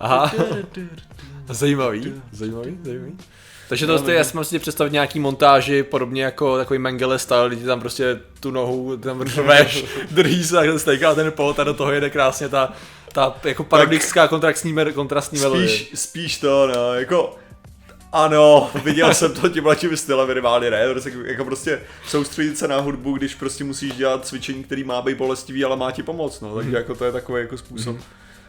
Aha. 0.00 0.32
zajímavý, 1.48 2.22
zajímavý, 2.32 2.78
zajímavý. 2.82 3.16
Takže 3.68 3.86
to 3.86 3.98
no, 3.98 4.08
je, 4.08 4.16
já 4.16 4.24
si 4.24 4.38
si 4.42 4.58
představit 4.58 4.92
nějaký 4.92 5.20
montáži, 5.20 5.82
podobně 5.82 6.24
jako 6.24 6.56
takový 6.56 6.78
Mengele 6.78 7.18
style, 7.18 7.48
kdy 7.48 7.64
tam 7.64 7.80
prostě 7.80 8.20
tu 8.40 8.50
nohu 8.50 8.96
tam 8.96 9.24
řveš, 9.28 9.84
drží 10.10 10.44
se 10.44 10.58
a 10.58 10.78
stejká 10.78 11.14
ten 11.14 11.32
pot 11.32 11.60
a 11.60 11.64
do 11.64 11.74
toho 11.74 11.92
jede 11.92 12.10
krásně 12.10 12.48
ta, 12.48 12.72
ta 13.12 13.34
jako 13.44 13.64
parodická 13.64 14.28
kontrastní, 14.28 14.74
kontrastní 14.94 15.38
melodie. 15.38 15.68
Spíš, 15.68 15.90
spíš 15.94 16.38
to, 16.38 16.66
no, 16.66 16.94
jako 16.94 17.36
ano, 18.14 18.70
viděl 18.84 19.14
jsem 19.14 19.32
to 19.32 19.48
tímhle 19.48 19.76
tím 19.76 19.96
stylem 19.96 20.28
minimálně, 20.28 20.70
ne, 20.70 20.86
jako 21.24 21.44
prostě 21.44 21.80
soustředit 22.06 22.58
se 22.58 22.68
na 22.68 22.80
hudbu, 22.80 23.12
když 23.12 23.34
prostě 23.34 23.64
musíš 23.64 23.92
dělat 23.92 24.26
cvičení, 24.26 24.64
který 24.64 24.84
má 24.84 25.02
být 25.02 25.16
bolestivý, 25.16 25.64
ale 25.64 25.76
má 25.76 25.90
ti 25.90 26.02
pomoct, 26.02 26.40
no, 26.40 26.54
takže 26.54 26.70
mm. 26.70 26.76
jako 26.76 26.94
to 26.94 27.04
je 27.04 27.12
takový 27.12 27.40
jako 27.40 27.58
způsob. 27.58 27.96
Mm. 27.96 28.02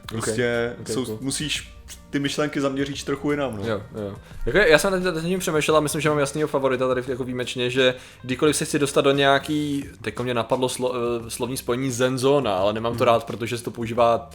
Prostě 0.05 0.71
okay, 0.81 0.95
okay, 0.95 1.05
cool. 1.05 1.17
musíš 1.21 1.75
ty 2.09 2.19
myšlenky 2.19 2.61
zaměříš 2.61 3.03
trochu 3.03 3.31
jinam. 3.31 3.57
No. 3.57 3.67
Jo, 3.67 3.81
jo. 3.95 4.15
Jako 4.45 4.57
já 4.57 4.77
jsem 4.77 5.03
teď 5.03 5.23
tím 5.23 5.39
přemýšlel 5.39 5.77
a 5.77 5.79
myslím, 5.79 6.01
že 6.01 6.09
mám 6.09 6.19
jasného 6.19 6.47
favorita 6.47 6.87
tady 6.87 7.03
jako 7.07 7.23
výjimečně, 7.23 7.69
že 7.69 7.95
kdykoliv 8.21 8.55
se 8.55 8.65
chci 8.65 8.79
dostat 8.79 9.01
do 9.01 9.11
nějaký, 9.11 9.85
teď 10.01 10.19
mě 10.19 10.33
napadlo 10.33 10.69
slo, 10.69 10.89
uh, 10.89 10.95
slovní 11.27 11.57
spojení 11.57 11.91
Zenzona, 11.91 12.57
ale 12.57 12.73
nemám 12.73 12.93
to 12.93 13.03
hmm. 13.03 13.13
rád, 13.13 13.23
protože 13.23 13.57
se 13.57 13.63
to 13.63 13.71
používá 13.71 14.29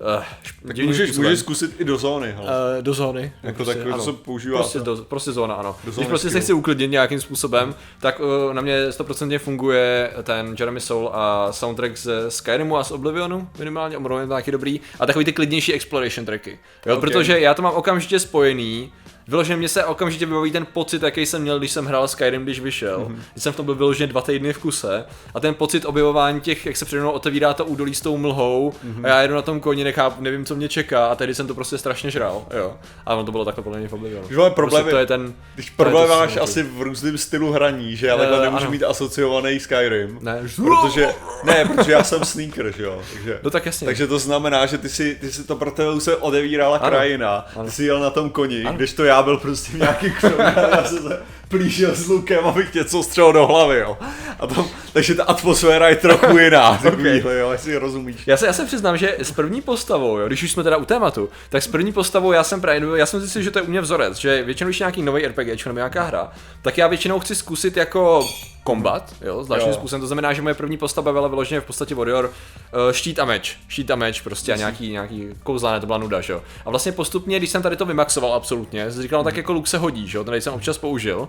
Uh, 0.00 0.24
tak 0.66 0.76
můžeš, 0.76 1.16
můžeš 1.16 1.38
zkusit 1.38 1.80
i 1.80 1.84
do 1.84 1.98
zóny. 1.98 2.34
Uh, 2.38 2.46
do 2.80 2.94
zóny. 2.94 3.32
Jako 3.42 3.64
prostě, 3.64 3.74
takový, 3.74 4.04
co 4.04 4.12
používá. 4.12 4.58
Prostě, 4.58 4.78
do, 4.78 4.96
prostě 4.96 5.32
zóna, 5.32 5.54
ano. 5.54 5.76
Do 5.84 5.92
Když 5.92 6.06
prostě 6.06 6.30
se 6.30 6.40
chci 6.40 6.52
uklidnit 6.52 6.90
nějakým 6.90 7.20
způsobem, 7.20 7.74
tak 8.00 8.20
uh, 8.20 8.54
na 8.54 8.62
mě 8.62 8.88
100% 8.88 9.38
funguje 9.38 10.10
ten 10.22 10.56
Jeremy 10.58 10.80
Soul 10.80 11.10
a 11.12 11.52
soundtrack 11.52 11.96
z 11.96 12.10
Skyrimu 12.28 12.76
a 12.76 12.84
z 12.84 12.90
Oblivionu, 12.90 13.48
minimálně, 13.58 13.96
omlouvám 13.96 14.28
taky 14.28 14.50
dobrý, 14.50 14.80
a 15.00 15.06
takový 15.06 15.24
ty 15.24 15.32
klidnější 15.32 15.72
exploration 15.72 16.26
tracky. 16.26 16.58
Jo, 16.86 16.96
okay. 16.96 17.00
protože 17.00 17.40
já 17.40 17.54
to 17.54 17.62
mám 17.62 17.74
okamžitě 17.74 18.18
spojený 18.18 18.92
vyloženě 19.28 19.56
mě 19.56 19.68
se 19.68 19.84
okamžitě 19.84 20.26
vybaví 20.26 20.52
ten 20.52 20.66
pocit, 20.66 21.02
jaký 21.02 21.26
jsem 21.26 21.42
měl, 21.42 21.58
když 21.58 21.70
jsem 21.70 21.86
hrál 21.86 22.08
Skyrim, 22.08 22.44
když 22.44 22.60
vyšel. 22.60 22.98
Mm-hmm. 22.98 23.18
Když 23.32 23.42
jsem 23.42 23.52
v 23.52 23.56
tom 23.56 23.66
byl 23.66 23.74
vyloženě 23.74 24.06
dva 24.06 24.20
týdny 24.20 24.52
v 24.52 24.58
kuse. 24.58 25.04
A 25.34 25.40
ten 25.40 25.54
pocit 25.54 25.84
objevování 25.84 26.40
těch, 26.40 26.66
jak 26.66 26.76
se 26.76 26.84
přede 26.84 27.02
mnou 27.02 27.10
otevírá 27.10 27.54
to 27.54 27.64
údolí 27.64 27.94
s 27.94 28.00
tou 28.00 28.16
mlhou 28.16 28.72
mm-hmm. 28.72 29.04
a 29.04 29.08
já 29.08 29.22
jedu 29.22 29.34
na 29.34 29.42
tom 29.42 29.60
koni, 29.60 29.84
nechápu, 29.84 30.22
nevím, 30.22 30.44
co 30.44 30.56
mě 30.56 30.68
čeká 30.68 31.06
a 31.06 31.14
tehdy 31.14 31.34
jsem 31.34 31.46
to 31.46 31.54
prostě 31.54 31.78
strašně 31.78 32.10
žral. 32.10 32.46
Jo. 32.56 32.76
A 33.06 33.14
ono 33.14 33.24
to 33.24 33.32
bylo 33.32 33.44
takhle 33.44 33.64
podle 33.64 33.78
mě 33.78 33.88
v 33.88 33.92
Oblivionu. 33.92 34.26
Když 34.26 34.38
máme 34.38 34.50
problémy, 34.50 34.82
prostě 34.82 34.94
to 34.94 34.98
je 34.98 35.06
ten, 35.06 35.34
když 35.54 35.70
problém 35.70 36.08
máš 36.08 36.36
asi 36.36 36.62
v 36.62 36.82
různém 36.82 37.18
stylu 37.18 37.52
hraní, 37.52 37.96
že 37.96 38.06
já 38.06 38.16
takhle 38.16 38.38
uh, 38.38 38.44
nemůžu 38.44 38.62
ano. 38.62 38.70
mít 38.70 38.82
asociovaný 38.82 39.60
Skyrim. 39.60 40.18
Ne, 40.22 40.42
protože, 40.56 41.14
ne, 41.44 41.64
protože 41.64 41.92
já 41.92 42.04
jsem 42.04 42.24
sneaker, 42.24 42.72
že 42.76 42.82
jo. 42.82 43.02
Takže, 43.12 43.40
no 43.42 43.50
tak 43.50 43.66
jasně. 43.66 43.84
Takže 43.84 44.06
to 44.06 44.18
znamená, 44.18 44.66
že 44.66 44.78
ty 44.78 44.88
si, 44.88 45.14
ty 45.20 45.32
si 45.32 45.44
to 45.44 45.56
pro 45.56 45.70
tebe 45.70 46.00
se 46.00 46.16
odevírala 46.16 46.78
ano. 46.78 46.90
krajina, 46.90 47.46
ano. 47.56 47.64
ty 47.64 47.70
si 47.70 47.84
jel 47.84 48.00
na 48.00 48.10
tom 48.10 48.30
koni, 48.30 48.64
ano. 48.64 48.76
když 48.76 48.92
to 48.92 49.04
já 49.04 49.17
byl 49.22 49.36
prostě 49.36 49.72
v 49.72 49.74
nějaký 49.74 50.10
se 50.84 51.22
plížil 51.48 51.94
s 51.94 52.06
lukem, 52.06 52.44
abych 52.44 52.74
něco 52.74 53.02
střelil 53.02 53.32
do 53.32 53.46
hlavy, 53.46 53.78
jo. 53.78 53.98
A 54.38 54.46
tam, 54.46 54.66
takže 54.92 55.14
ta 55.14 55.24
atmosféra 55.24 55.88
je 55.88 55.96
trochu 55.96 56.38
jiná, 56.38 56.70
okay. 56.92 57.22
jo, 57.38 57.50
jestli 57.50 57.76
rozumíš. 57.76 58.16
Já 58.26 58.36
se, 58.36 58.46
já 58.46 58.52
se 58.52 58.64
přiznám, 58.64 58.96
že 58.96 59.16
s 59.18 59.32
první 59.32 59.60
postavou, 59.60 60.18
jo, 60.18 60.26
když 60.26 60.42
už 60.42 60.52
jsme 60.52 60.62
teda 60.62 60.76
u 60.76 60.84
tématu, 60.84 61.28
tak 61.48 61.62
s 61.62 61.66
první 61.66 61.92
postavou 61.92 62.32
já 62.32 62.44
jsem 62.44 62.60
právě, 62.60 62.82
já 62.94 63.06
jsem 63.06 63.20
zjistil, 63.20 63.42
že 63.42 63.50
to 63.50 63.58
je 63.58 63.62
u 63.62 63.70
mě 63.70 63.80
vzorec, 63.80 64.18
že 64.18 64.42
většinou, 64.42 64.68
když 64.68 64.78
nějaký 64.78 65.02
nový 65.02 65.26
RPG 65.26 65.66
nebo 65.66 65.78
nějaká 65.78 66.02
hra, 66.02 66.32
tak 66.62 66.78
já 66.78 66.86
většinou 66.86 67.20
chci 67.20 67.34
zkusit 67.34 67.76
jako 67.76 68.28
kombat, 68.68 69.14
jo, 69.22 69.44
zvláštním 69.44 69.74
způsobem. 69.74 70.00
To 70.00 70.06
znamená, 70.06 70.32
že 70.32 70.42
moje 70.42 70.54
první 70.54 70.76
postava 70.76 71.12
byla 71.12 71.28
vyloženě 71.28 71.60
v 71.60 71.64
podstatě 71.64 71.94
warrior, 71.94 72.24
uh, 72.24 72.92
štít 72.92 73.18
a 73.18 73.24
meč, 73.24 73.56
štít 73.68 73.90
a 73.90 73.96
meč, 73.96 74.20
prostě 74.20 74.52
a 74.52 74.56
nějaký, 74.56 74.90
nějaký 74.90 75.28
kouzlané, 75.42 75.80
to 75.80 75.86
byla 75.86 75.98
nuda, 75.98 76.20
že 76.20 76.32
jo. 76.32 76.42
A 76.66 76.70
vlastně 76.70 76.92
postupně, 76.92 77.38
když 77.38 77.50
jsem 77.50 77.62
tady 77.62 77.76
to 77.76 77.86
vymaxoval 77.86 78.34
absolutně, 78.34 78.90
jsem 78.90 79.02
říkal, 79.02 79.20
no 79.20 79.24
tak 79.24 79.36
jako 79.36 79.52
luk 79.52 79.68
se 79.68 79.78
hodí, 79.78 80.08
že 80.08 80.18
jo, 80.18 80.24
ten 80.24 80.40
jsem 80.40 80.54
občas 80.54 80.78
použil, 80.78 81.28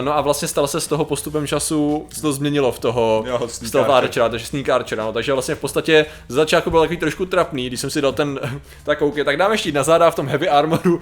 no 0.00 0.16
a 0.16 0.20
vlastně 0.20 0.48
stalo 0.48 0.66
se 0.66 0.80
z 0.80 0.86
toho 0.86 1.04
postupem 1.04 1.46
času, 1.46 2.06
se 2.12 2.22
to 2.22 2.32
změnilo 2.32 2.72
v 2.72 2.78
toho 2.78 3.24
jo, 3.26 3.48
Stealth 3.48 3.90
Archera, 3.90 4.28
takže 4.28 4.46
Sneak 4.46 4.68
Archer, 4.68 4.98
no, 4.98 5.12
takže 5.12 5.32
vlastně 5.32 5.54
v 5.54 5.58
podstatě 5.58 6.06
z 6.28 6.34
začátku 6.34 6.70
byl 6.70 6.80
takový 6.80 6.96
trošku 6.96 7.26
trapný, 7.26 7.66
když 7.66 7.80
jsem 7.80 7.90
si 7.90 8.00
dal 8.00 8.12
ten, 8.12 8.40
tak 8.84 9.02
OK, 9.02 9.14
tak 9.24 9.36
dáme 9.36 9.58
štít 9.58 9.74
na 9.74 9.82
záda 9.82 10.10
v 10.10 10.14
tom 10.14 10.28
heavy 10.28 10.48
armoru, 10.48 11.00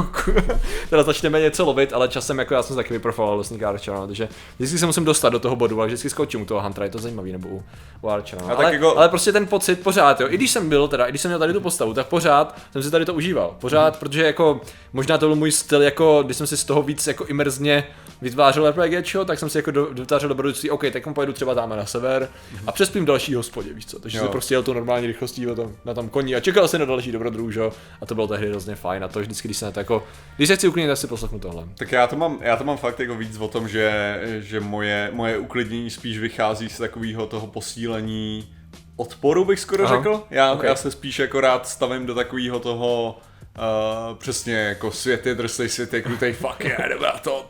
teda 0.90 1.02
začneme 1.02 1.40
něco 1.40 1.64
lovit, 1.64 1.92
ale 1.92 2.08
časem 2.08 2.38
jako 2.38 2.54
já 2.54 2.62
jsem 2.62 2.76
taky 2.76 2.94
vyprofiloval 2.94 3.36
do 3.36 3.44
Sneak 3.44 3.62
Archera, 3.62 3.96
no, 3.96 4.06
takže 4.06 4.28
vždycky 4.56 4.78
se 4.78 4.86
musím 4.86 5.04
dostat 5.04 5.28
do 5.28 5.38
toho 5.38 5.56
bodu, 5.56 5.78
ale 5.78 5.86
vždycky 5.86 6.10
skočím 6.10 6.42
u 6.42 6.44
toho 6.44 6.62
Huntera, 6.62 6.84
je 6.84 6.90
to 6.90 6.98
zajímavý, 6.98 7.32
nebo 7.32 7.48
u, 7.48 7.62
u 8.02 8.08
Archera. 8.08 8.42
No. 8.48 8.58
Ale, 8.58 8.72
jako... 8.72 8.98
ale, 8.98 9.08
prostě 9.08 9.32
ten 9.32 9.46
pocit 9.46 9.82
pořád, 9.82 10.20
jo, 10.20 10.26
i 10.30 10.36
když 10.36 10.50
jsem 10.50 10.68
byl 10.68 10.88
teda, 10.88 11.06
i 11.06 11.08
když 11.08 11.20
jsem 11.20 11.28
měl 11.28 11.38
tady 11.38 11.52
tu 11.52 11.60
postavu, 11.60 11.94
tak 11.94 12.06
pořád 12.06 12.58
jsem 12.72 12.82
si 12.82 12.90
tady 12.90 13.04
to 13.04 13.14
užíval, 13.14 13.56
pořád, 13.60 13.94
hmm. 13.94 14.00
protože 14.00 14.26
jako 14.26 14.60
možná 14.92 15.18
to 15.18 15.26
byl 15.26 15.36
můj 15.36 15.52
styl, 15.52 15.82
jako 15.82 16.22
když 16.22 16.36
jsem 16.36 16.46
si 16.46 16.56
z 16.56 16.64
toho 16.64 16.82
víc 16.82 17.06
jako 17.06 17.24
imerzně 17.24 17.84
vytvářel 18.22 18.72
RPGčko, 18.72 19.24
tak 19.24 19.38
jsem 19.38 19.50
si 19.50 19.58
jako 19.58 19.70
do, 19.70 19.86
vytvářel 19.86 20.28
dobrodružství, 20.28 20.70
OK, 20.70 20.84
tak 20.92 21.14
pojedu 21.14 21.32
třeba 21.32 21.54
dáme 21.54 21.76
na 21.76 21.86
sever 21.86 22.22
mm-hmm. 22.22 22.62
a 22.66 22.72
přespím 22.72 23.04
další 23.04 23.34
hospodě, 23.34 23.72
víš 23.72 23.86
co. 23.86 23.98
Takže 23.98 24.18
jsem 24.18 24.28
prostě 24.28 24.54
jel 24.54 24.62
tu 24.62 24.72
normální 24.72 25.06
rychlostí 25.06 25.46
na 25.46 25.54
tom, 25.54 25.72
na 25.84 25.94
tom 25.94 26.08
koni 26.08 26.34
a 26.34 26.40
čekal 26.40 26.68
jsem 26.68 26.80
na 26.80 26.86
další 26.86 27.12
dobrodružo 27.12 27.72
a 28.00 28.06
to 28.06 28.14
bylo 28.14 28.28
tehdy 28.28 28.48
hrozně 28.48 28.74
fajn 28.74 29.04
a 29.04 29.08
to 29.08 29.20
vždycky, 29.20 29.48
když 29.48 29.56
se 29.56 29.64
na 29.64 29.70
to 29.70 29.80
jako, 29.80 30.04
když 30.36 30.48
se 30.48 30.56
chci 30.56 30.68
uklidnit, 30.68 30.88
tak 30.88 30.98
si 30.98 31.06
poslechnu 31.06 31.38
tohle. 31.38 31.64
Tak 31.76 31.92
já 31.92 32.06
to 32.06 32.16
mám, 32.16 32.38
já 32.40 32.56
to 32.56 32.64
mám 32.64 32.76
fakt 32.76 33.00
jako 33.00 33.14
víc 33.14 33.38
o 33.38 33.48
tom, 33.48 33.68
že, 33.68 34.20
že 34.40 34.60
moje, 34.60 35.10
moje 35.12 35.38
uklidnění 35.38 35.90
spíš 35.90 36.18
vychází 36.18 36.68
z 36.68 36.78
takového 36.78 37.26
toho 37.26 37.46
posílení 37.46 38.48
odporu 38.96 39.44
bych 39.44 39.60
skoro 39.60 39.84
Aha. 39.84 39.96
řekl. 39.96 40.22
Já, 40.30 40.52
okay. 40.52 40.68
já 40.68 40.76
se 40.76 40.90
spíš 40.90 41.18
jako 41.18 41.40
rád 41.40 41.68
stavím 41.68 42.06
do 42.06 42.14
takového 42.14 42.60
toho 42.60 43.18
Uh, 43.58 44.16
přesně 44.18 44.54
jako 44.54 44.90
svět 44.90 45.26
je 45.26 45.34
drsný, 45.34 45.68
svět 45.68 45.94
je 45.94 46.02
krutej, 46.02 46.32
fuck 46.32 46.64
yeah, 46.64 47.00
na 47.00 47.12
to, 47.12 47.48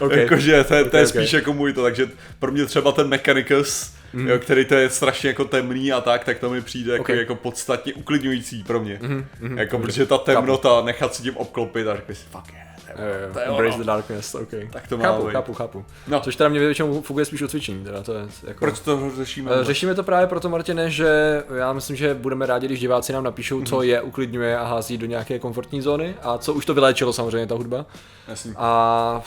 Okay. 0.00 0.20
Jakože 0.20 0.64
to, 0.64 0.74
je, 0.74 0.84
to 0.84 0.96
je 0.96 1.02
okay, 1.02 1.06
spíš 1.06 1.28
okay. 1.28 1.40
jako 1.40 1.52
můj 1.52 1.72
to, 1.72 1.82
takže 1.82 2.08
pro 2.38 2.52
mě 2.52 2.66
třeba 2.66 2.92
ten 2.92 3.08
Mechanicus, 3.08 3.94
mm. 4.12 4.28
jo, 4.28 4.38
který 4.38 4.64
to 4.64 4.74
je 4.74 4.90
strašně 4.90 5.28
jako 5.28 5.44
temný 5.44 5.92
a 5.92 6.00
tak, 6.00 6.24
tak 6.24 6.38
to 6.38 6.50
mi 6.50 6.62
přijde 6.62 6.92
jako, 6.92 7.02
okay. 7.02 7.16
jako 7.18 7.34
podstatně 7.34 7.94
uklidňující 7.94 8.64
pro 8.64 8.80
mě. 8.80 8.98
Mm, 9.02 9.26
mm, 9.40 9.58
jako, 9.58 9.76
okay. 9.76 9.86
protože 9.86 10.06
ta 10.06 10.18
temnota, 10.18 10.82
nechat 10.82 11.14
si 11.14 11.22
tím 11.22 11.36
obklopit 11.36 11.88
a 11.88 11.96
řekl 11.96 12.14
si, 12.14 12.24
fuck 12.30 12.52
yeah. 12.52 12.71
To 13.32 13.38
je 13.38 13.44
Embrace 13.44 13.78
the 13.78 13.84
darkness, 13.84 14.34
ok. 14.34 14.50
Tak 14.70 14.88
to 14.88 14.98
má 14.98 15.04
chápu, 15.04 15.26
chápu, 15.30 15.54
chápu. 15.54 15.84
No. 16.08 16.20
Což 16.20 16.36
teda 16.36 16.48
mě 16.48 16.60
většinou 16.60 17.02
funguje 17.02 17.24
spíš 17.24 17.42
o 17.42 17.48
cvičení. 17.48 17.84
Teda 17.84 18.02
to 18.02 18.14
je 18.14 18.26
jako... 18.46 18.64
Proč 18.64 18.80
to 18.80 19.10
řešíme? 19.16 19.56
Uh, 19.56 19.62
řešíme 19.62 19.94
to 19.94 20.02
právě 20.02 20.26
proto, 20.26 20.48
Martine, 20.48 20.90
že 20.90 21.42
já 21.58 21.72
myslím, 21.72 21.96
že 21.96 22.14
budeme 22.14 22.46
rádi, 22.46 22.66
když 22.66 22.80
diváci 22.80 23.12
nám 23.12 23.24
napíšou, 23.24 23.62
co 23.62 23.76
mhm. 23.76 23.84
je 23.84 24.02
uklidňuje 24.02 24.58
a 24.58 24.64
hází 24.64 24.98
do 24.98 25.06
nějaké 25.06 25.38
komfortní 25.38 25.82
zóny 25.82 26.14
a 26.22 26.38
co 26.38 26.54
už 26.54 26.66
to 26.66 26.74
vyléčilo 26.74 27.12
samozřejmě 27.12 27.46
ta 27.46 27.54
hudba. 27.54 27.86
Jasně. 28.28 28.52
A 28.56 29.22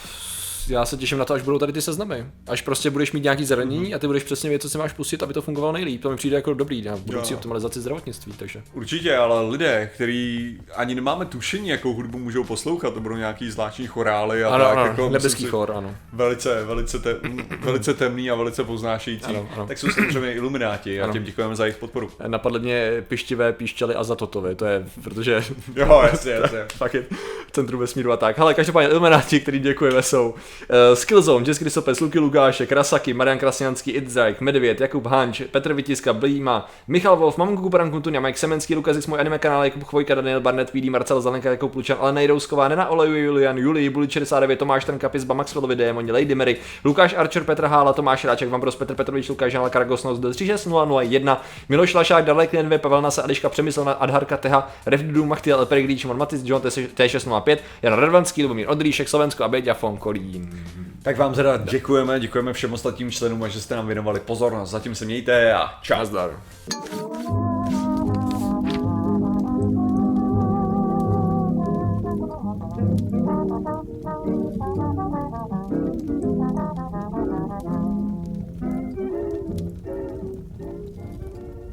já 0.67 0.85
se 0.85 0.97
těším 0.97 1.17
na 1.17 1.25
to, 1.25 1.33
až 1.33 1.41
budou 1.41 1.59
tady 1.59 1.73
ty 1.73 1.81
seznamy. 1.81 2.25
Až 2.47 2.61
prostě 2.61 2.89
budeš 2.89 3.11
mít 3.11 3.23
nějaký 3.23 3.45
zranění 3.45 3.93
a 3.95 3.99
ty 3.99 4.07
budeš 4.07 4.23
přesně 4.23 4.49
vědět, 4.49 4.61
co 4.61 4.69
si 4.69 4.77
máš 4.77 4.93
pustit, 4.93 5.23
aby 5.23 5.33
to 5.33 5.41
fungovalo 5.41 5.73
nejlíp. 5.73 6.01
To 6.01 6.09
mi 6.09 6.15
přijde 6.15 6.35
jako 6.35 6.53
dobrý 6.53 6.81
na 6.81 6.97
budoucí 6.97 7.33
Jo. 7.33 7.37
optimalizaci 7.37 7.81
zdravotnictví, 7.81 8.33
takže. 8.37 8.61
Určitě, 8.73 9.15
ale 9.15 9.49
lidé, 9.49 9.89
který 9.95 10.57
ani 10.75 10.95
nemáme 10.95 11.25
tušení, 11.25 11.69
jakou 11.69 11.93
hudbu 11.93 12.17
můžou 12.19 12.43
poslouchat, 12.43 12.93
to 12.93 12.99
budou 12.99 13.15
nějaký 13.15 13.51
zvláštní 13.51 13.87
chorály 13.87 14.43
a 14.43 14.49
Ano, 14.49 14.63
tak, 14.65 14.77
ano, 14.77 14.85
jako, 14.85 15.09
nebeský 15.09 15.45
chor, 15.45 15.71
ano. 15.75 15.95
Velice, 16.13 16.63
velice, 16.65 16.99
te, 16.99 17.15
velice 17.59 17.93
temný 17.93 18.31
a 18.31 18.35
velice 18.35 18.63
poznášející. 18.63 19.25
Ano, 19.25 19.49
ano. 19.55 19.67
Tak 19.67 19.77
jsou 19.77 19.87
samozřejmě 19.89 20.33
ilumináti 20.33 21.01
a 21.01 21.03
Ano. 21.03 21.13
těm 21.13 21.23
děkujeme 21.23 21.55
za 21.55 21.65
jejich 21.65 21.77
podporu. 21.77 22.09
Napadly 22.27 22.59
mě 22.59 23.03
pištivé 23.07 23.53
píšťaly 23.53 23.95
a 23.95 24.03
zatotovi, 24.03 24.55
to 24.55 24.65
je, 24.65 24.85
protože 25.03 25.43
Jo, 25.75 26.01
jasně, 26.11 26.31
jasně. 26.31 26.59
fakt 26.75 26.93
je 26.93 27.05
v 27.47 27.51
centru 27.51 27.77
vesmíru 27.77 28.11
a 28.11 28.17
tak. 28.17 28.37
Hele, 28.37 28.53
každopádně 28.53 28.89
Illuminati, 28.89 29.39
který 29.39 29.59
děkujeme, 29.59 30.01
jsou 30.01 30.33
uh, 30.69 30.95
Skillzone, 30.95 31.45
Jess 31.47 31.59
Krysopes, 31.59 31.99
Luky 31.99 32.19
Lukášek, 32.19 32.71
Rasaky, 32.71 33.13
Marian 33.13 33.39
Krasňanský, 33.39 33.91
Idzajk, 33.91 34.41
Medvěd, 34.41 34.81
Jakub 34.81 35.05
Hanč, 35.07 35.41
Petr 35.51 35.73
Vytiska, 35.73 36.13
Blíma, 36.13 36.69
Michal 36.87 37.17
Wolf, 37.17 37.37
Mamonku 37.37 37.61
Kuparan 37.61 37.91
Kuntuňa, 37.91 38.19
Mike 38.19 38.37
Semenský, 38.37 38.75
Lukas 38.75 39.07
můj 39.07 39.19
anime 39.19 39.39
kanál, 39.39 39.63
Jakub 39.63 39.83
Chvojka, 39.83 40.15
Daniel 40.15 40.41
Barnett, 40.41 40.71
PD, 40.71 40.89
Marcel 40.89 41.21
Zelenka, 41.21 41.49
Jakub 41.49 41.71
Plučan, 41.71 41.97
Alena 41.99 42.21
Jirousková, 42.21 42.67
Nena 42.67 42.87
Oleju, 42.87 43.15
Julian, 43.15 43.57
Julii, 43.57 43.89
Buli 43.89 44.07
69, 44.07 44.59
Tomáš 44.59 44.85
Trnka, 44.85 45.09
Pizba, 45.09 45.33
Maxwellovi, 45.33 45.75
Démoni, 45.75 46.11
Lady 46.11 46.35
Mary, 46.35 46.57
Lukáš 46.83 47.13
Archer, 47.13 47.43
Petr 47.43 47.65
Hála, 47.65 47.93
Tomáš 47.93 48.25
Ráček, 48.25 48.49
Vambros, 48.49 48.75
Petr 48.75 48.95
Petrovič, 48.95 49.29
Lukáš 49.29 49.51
Žanal, 49.51 49.69
Karagosnos, 49.69 50.19
36001, 50.19 51.41
Miloš 51.69 51.93
Lašák, 51.93 52.25
Dalek 52.25 52.53
NV, 52.53 52.77
Pavel 52.77 53.01
Nasa, 53.01 53.23
Eliška 53.23 53.49
Přemyslovna, 53.49 53.91
Adharka 53.91 54.37
Teha, 54.37 54.71
Revdudu, 54.85 55.25
Machtiel, 55.25 55.59
El 55.59 55.65
Peregrí, 55.65 55.97
Šimon 55.97 56.17
Matis, 56.17 56.41
John 56.43 56.61
T605, 56.61 57.57
Jan 57.81 57.93
Radvanský, 57.93 58.43
Lubomír 58.43 58.69
Odríšek, 58.69 59.09
Slovensko 59.09 59.43
a 59.43 59.47
Beďa 59.47 59.73
Fonkolín. 59.73 60.44
Tak 61.01 61.17
vám 61.17 61.33
teda 61.33 61.57
děkujeme, 61.57 62.19
děkujeme 62.19 62.53
všem 62.53 62.73
ostatním 62.73 63.11
členům, 63.11 63.49
že 63.49 63.61
jste 63.61 63.75
nám 63.75 63.87
věnovali 63.87 64.19
pozornost. 64.19 64.69
Zatím 64.69 64.95
se 64.95 65.05
mějte 65.05 65.53
a 65.53 65.79
čau. 65.81 65.97
Nazdar. 65.97 66.39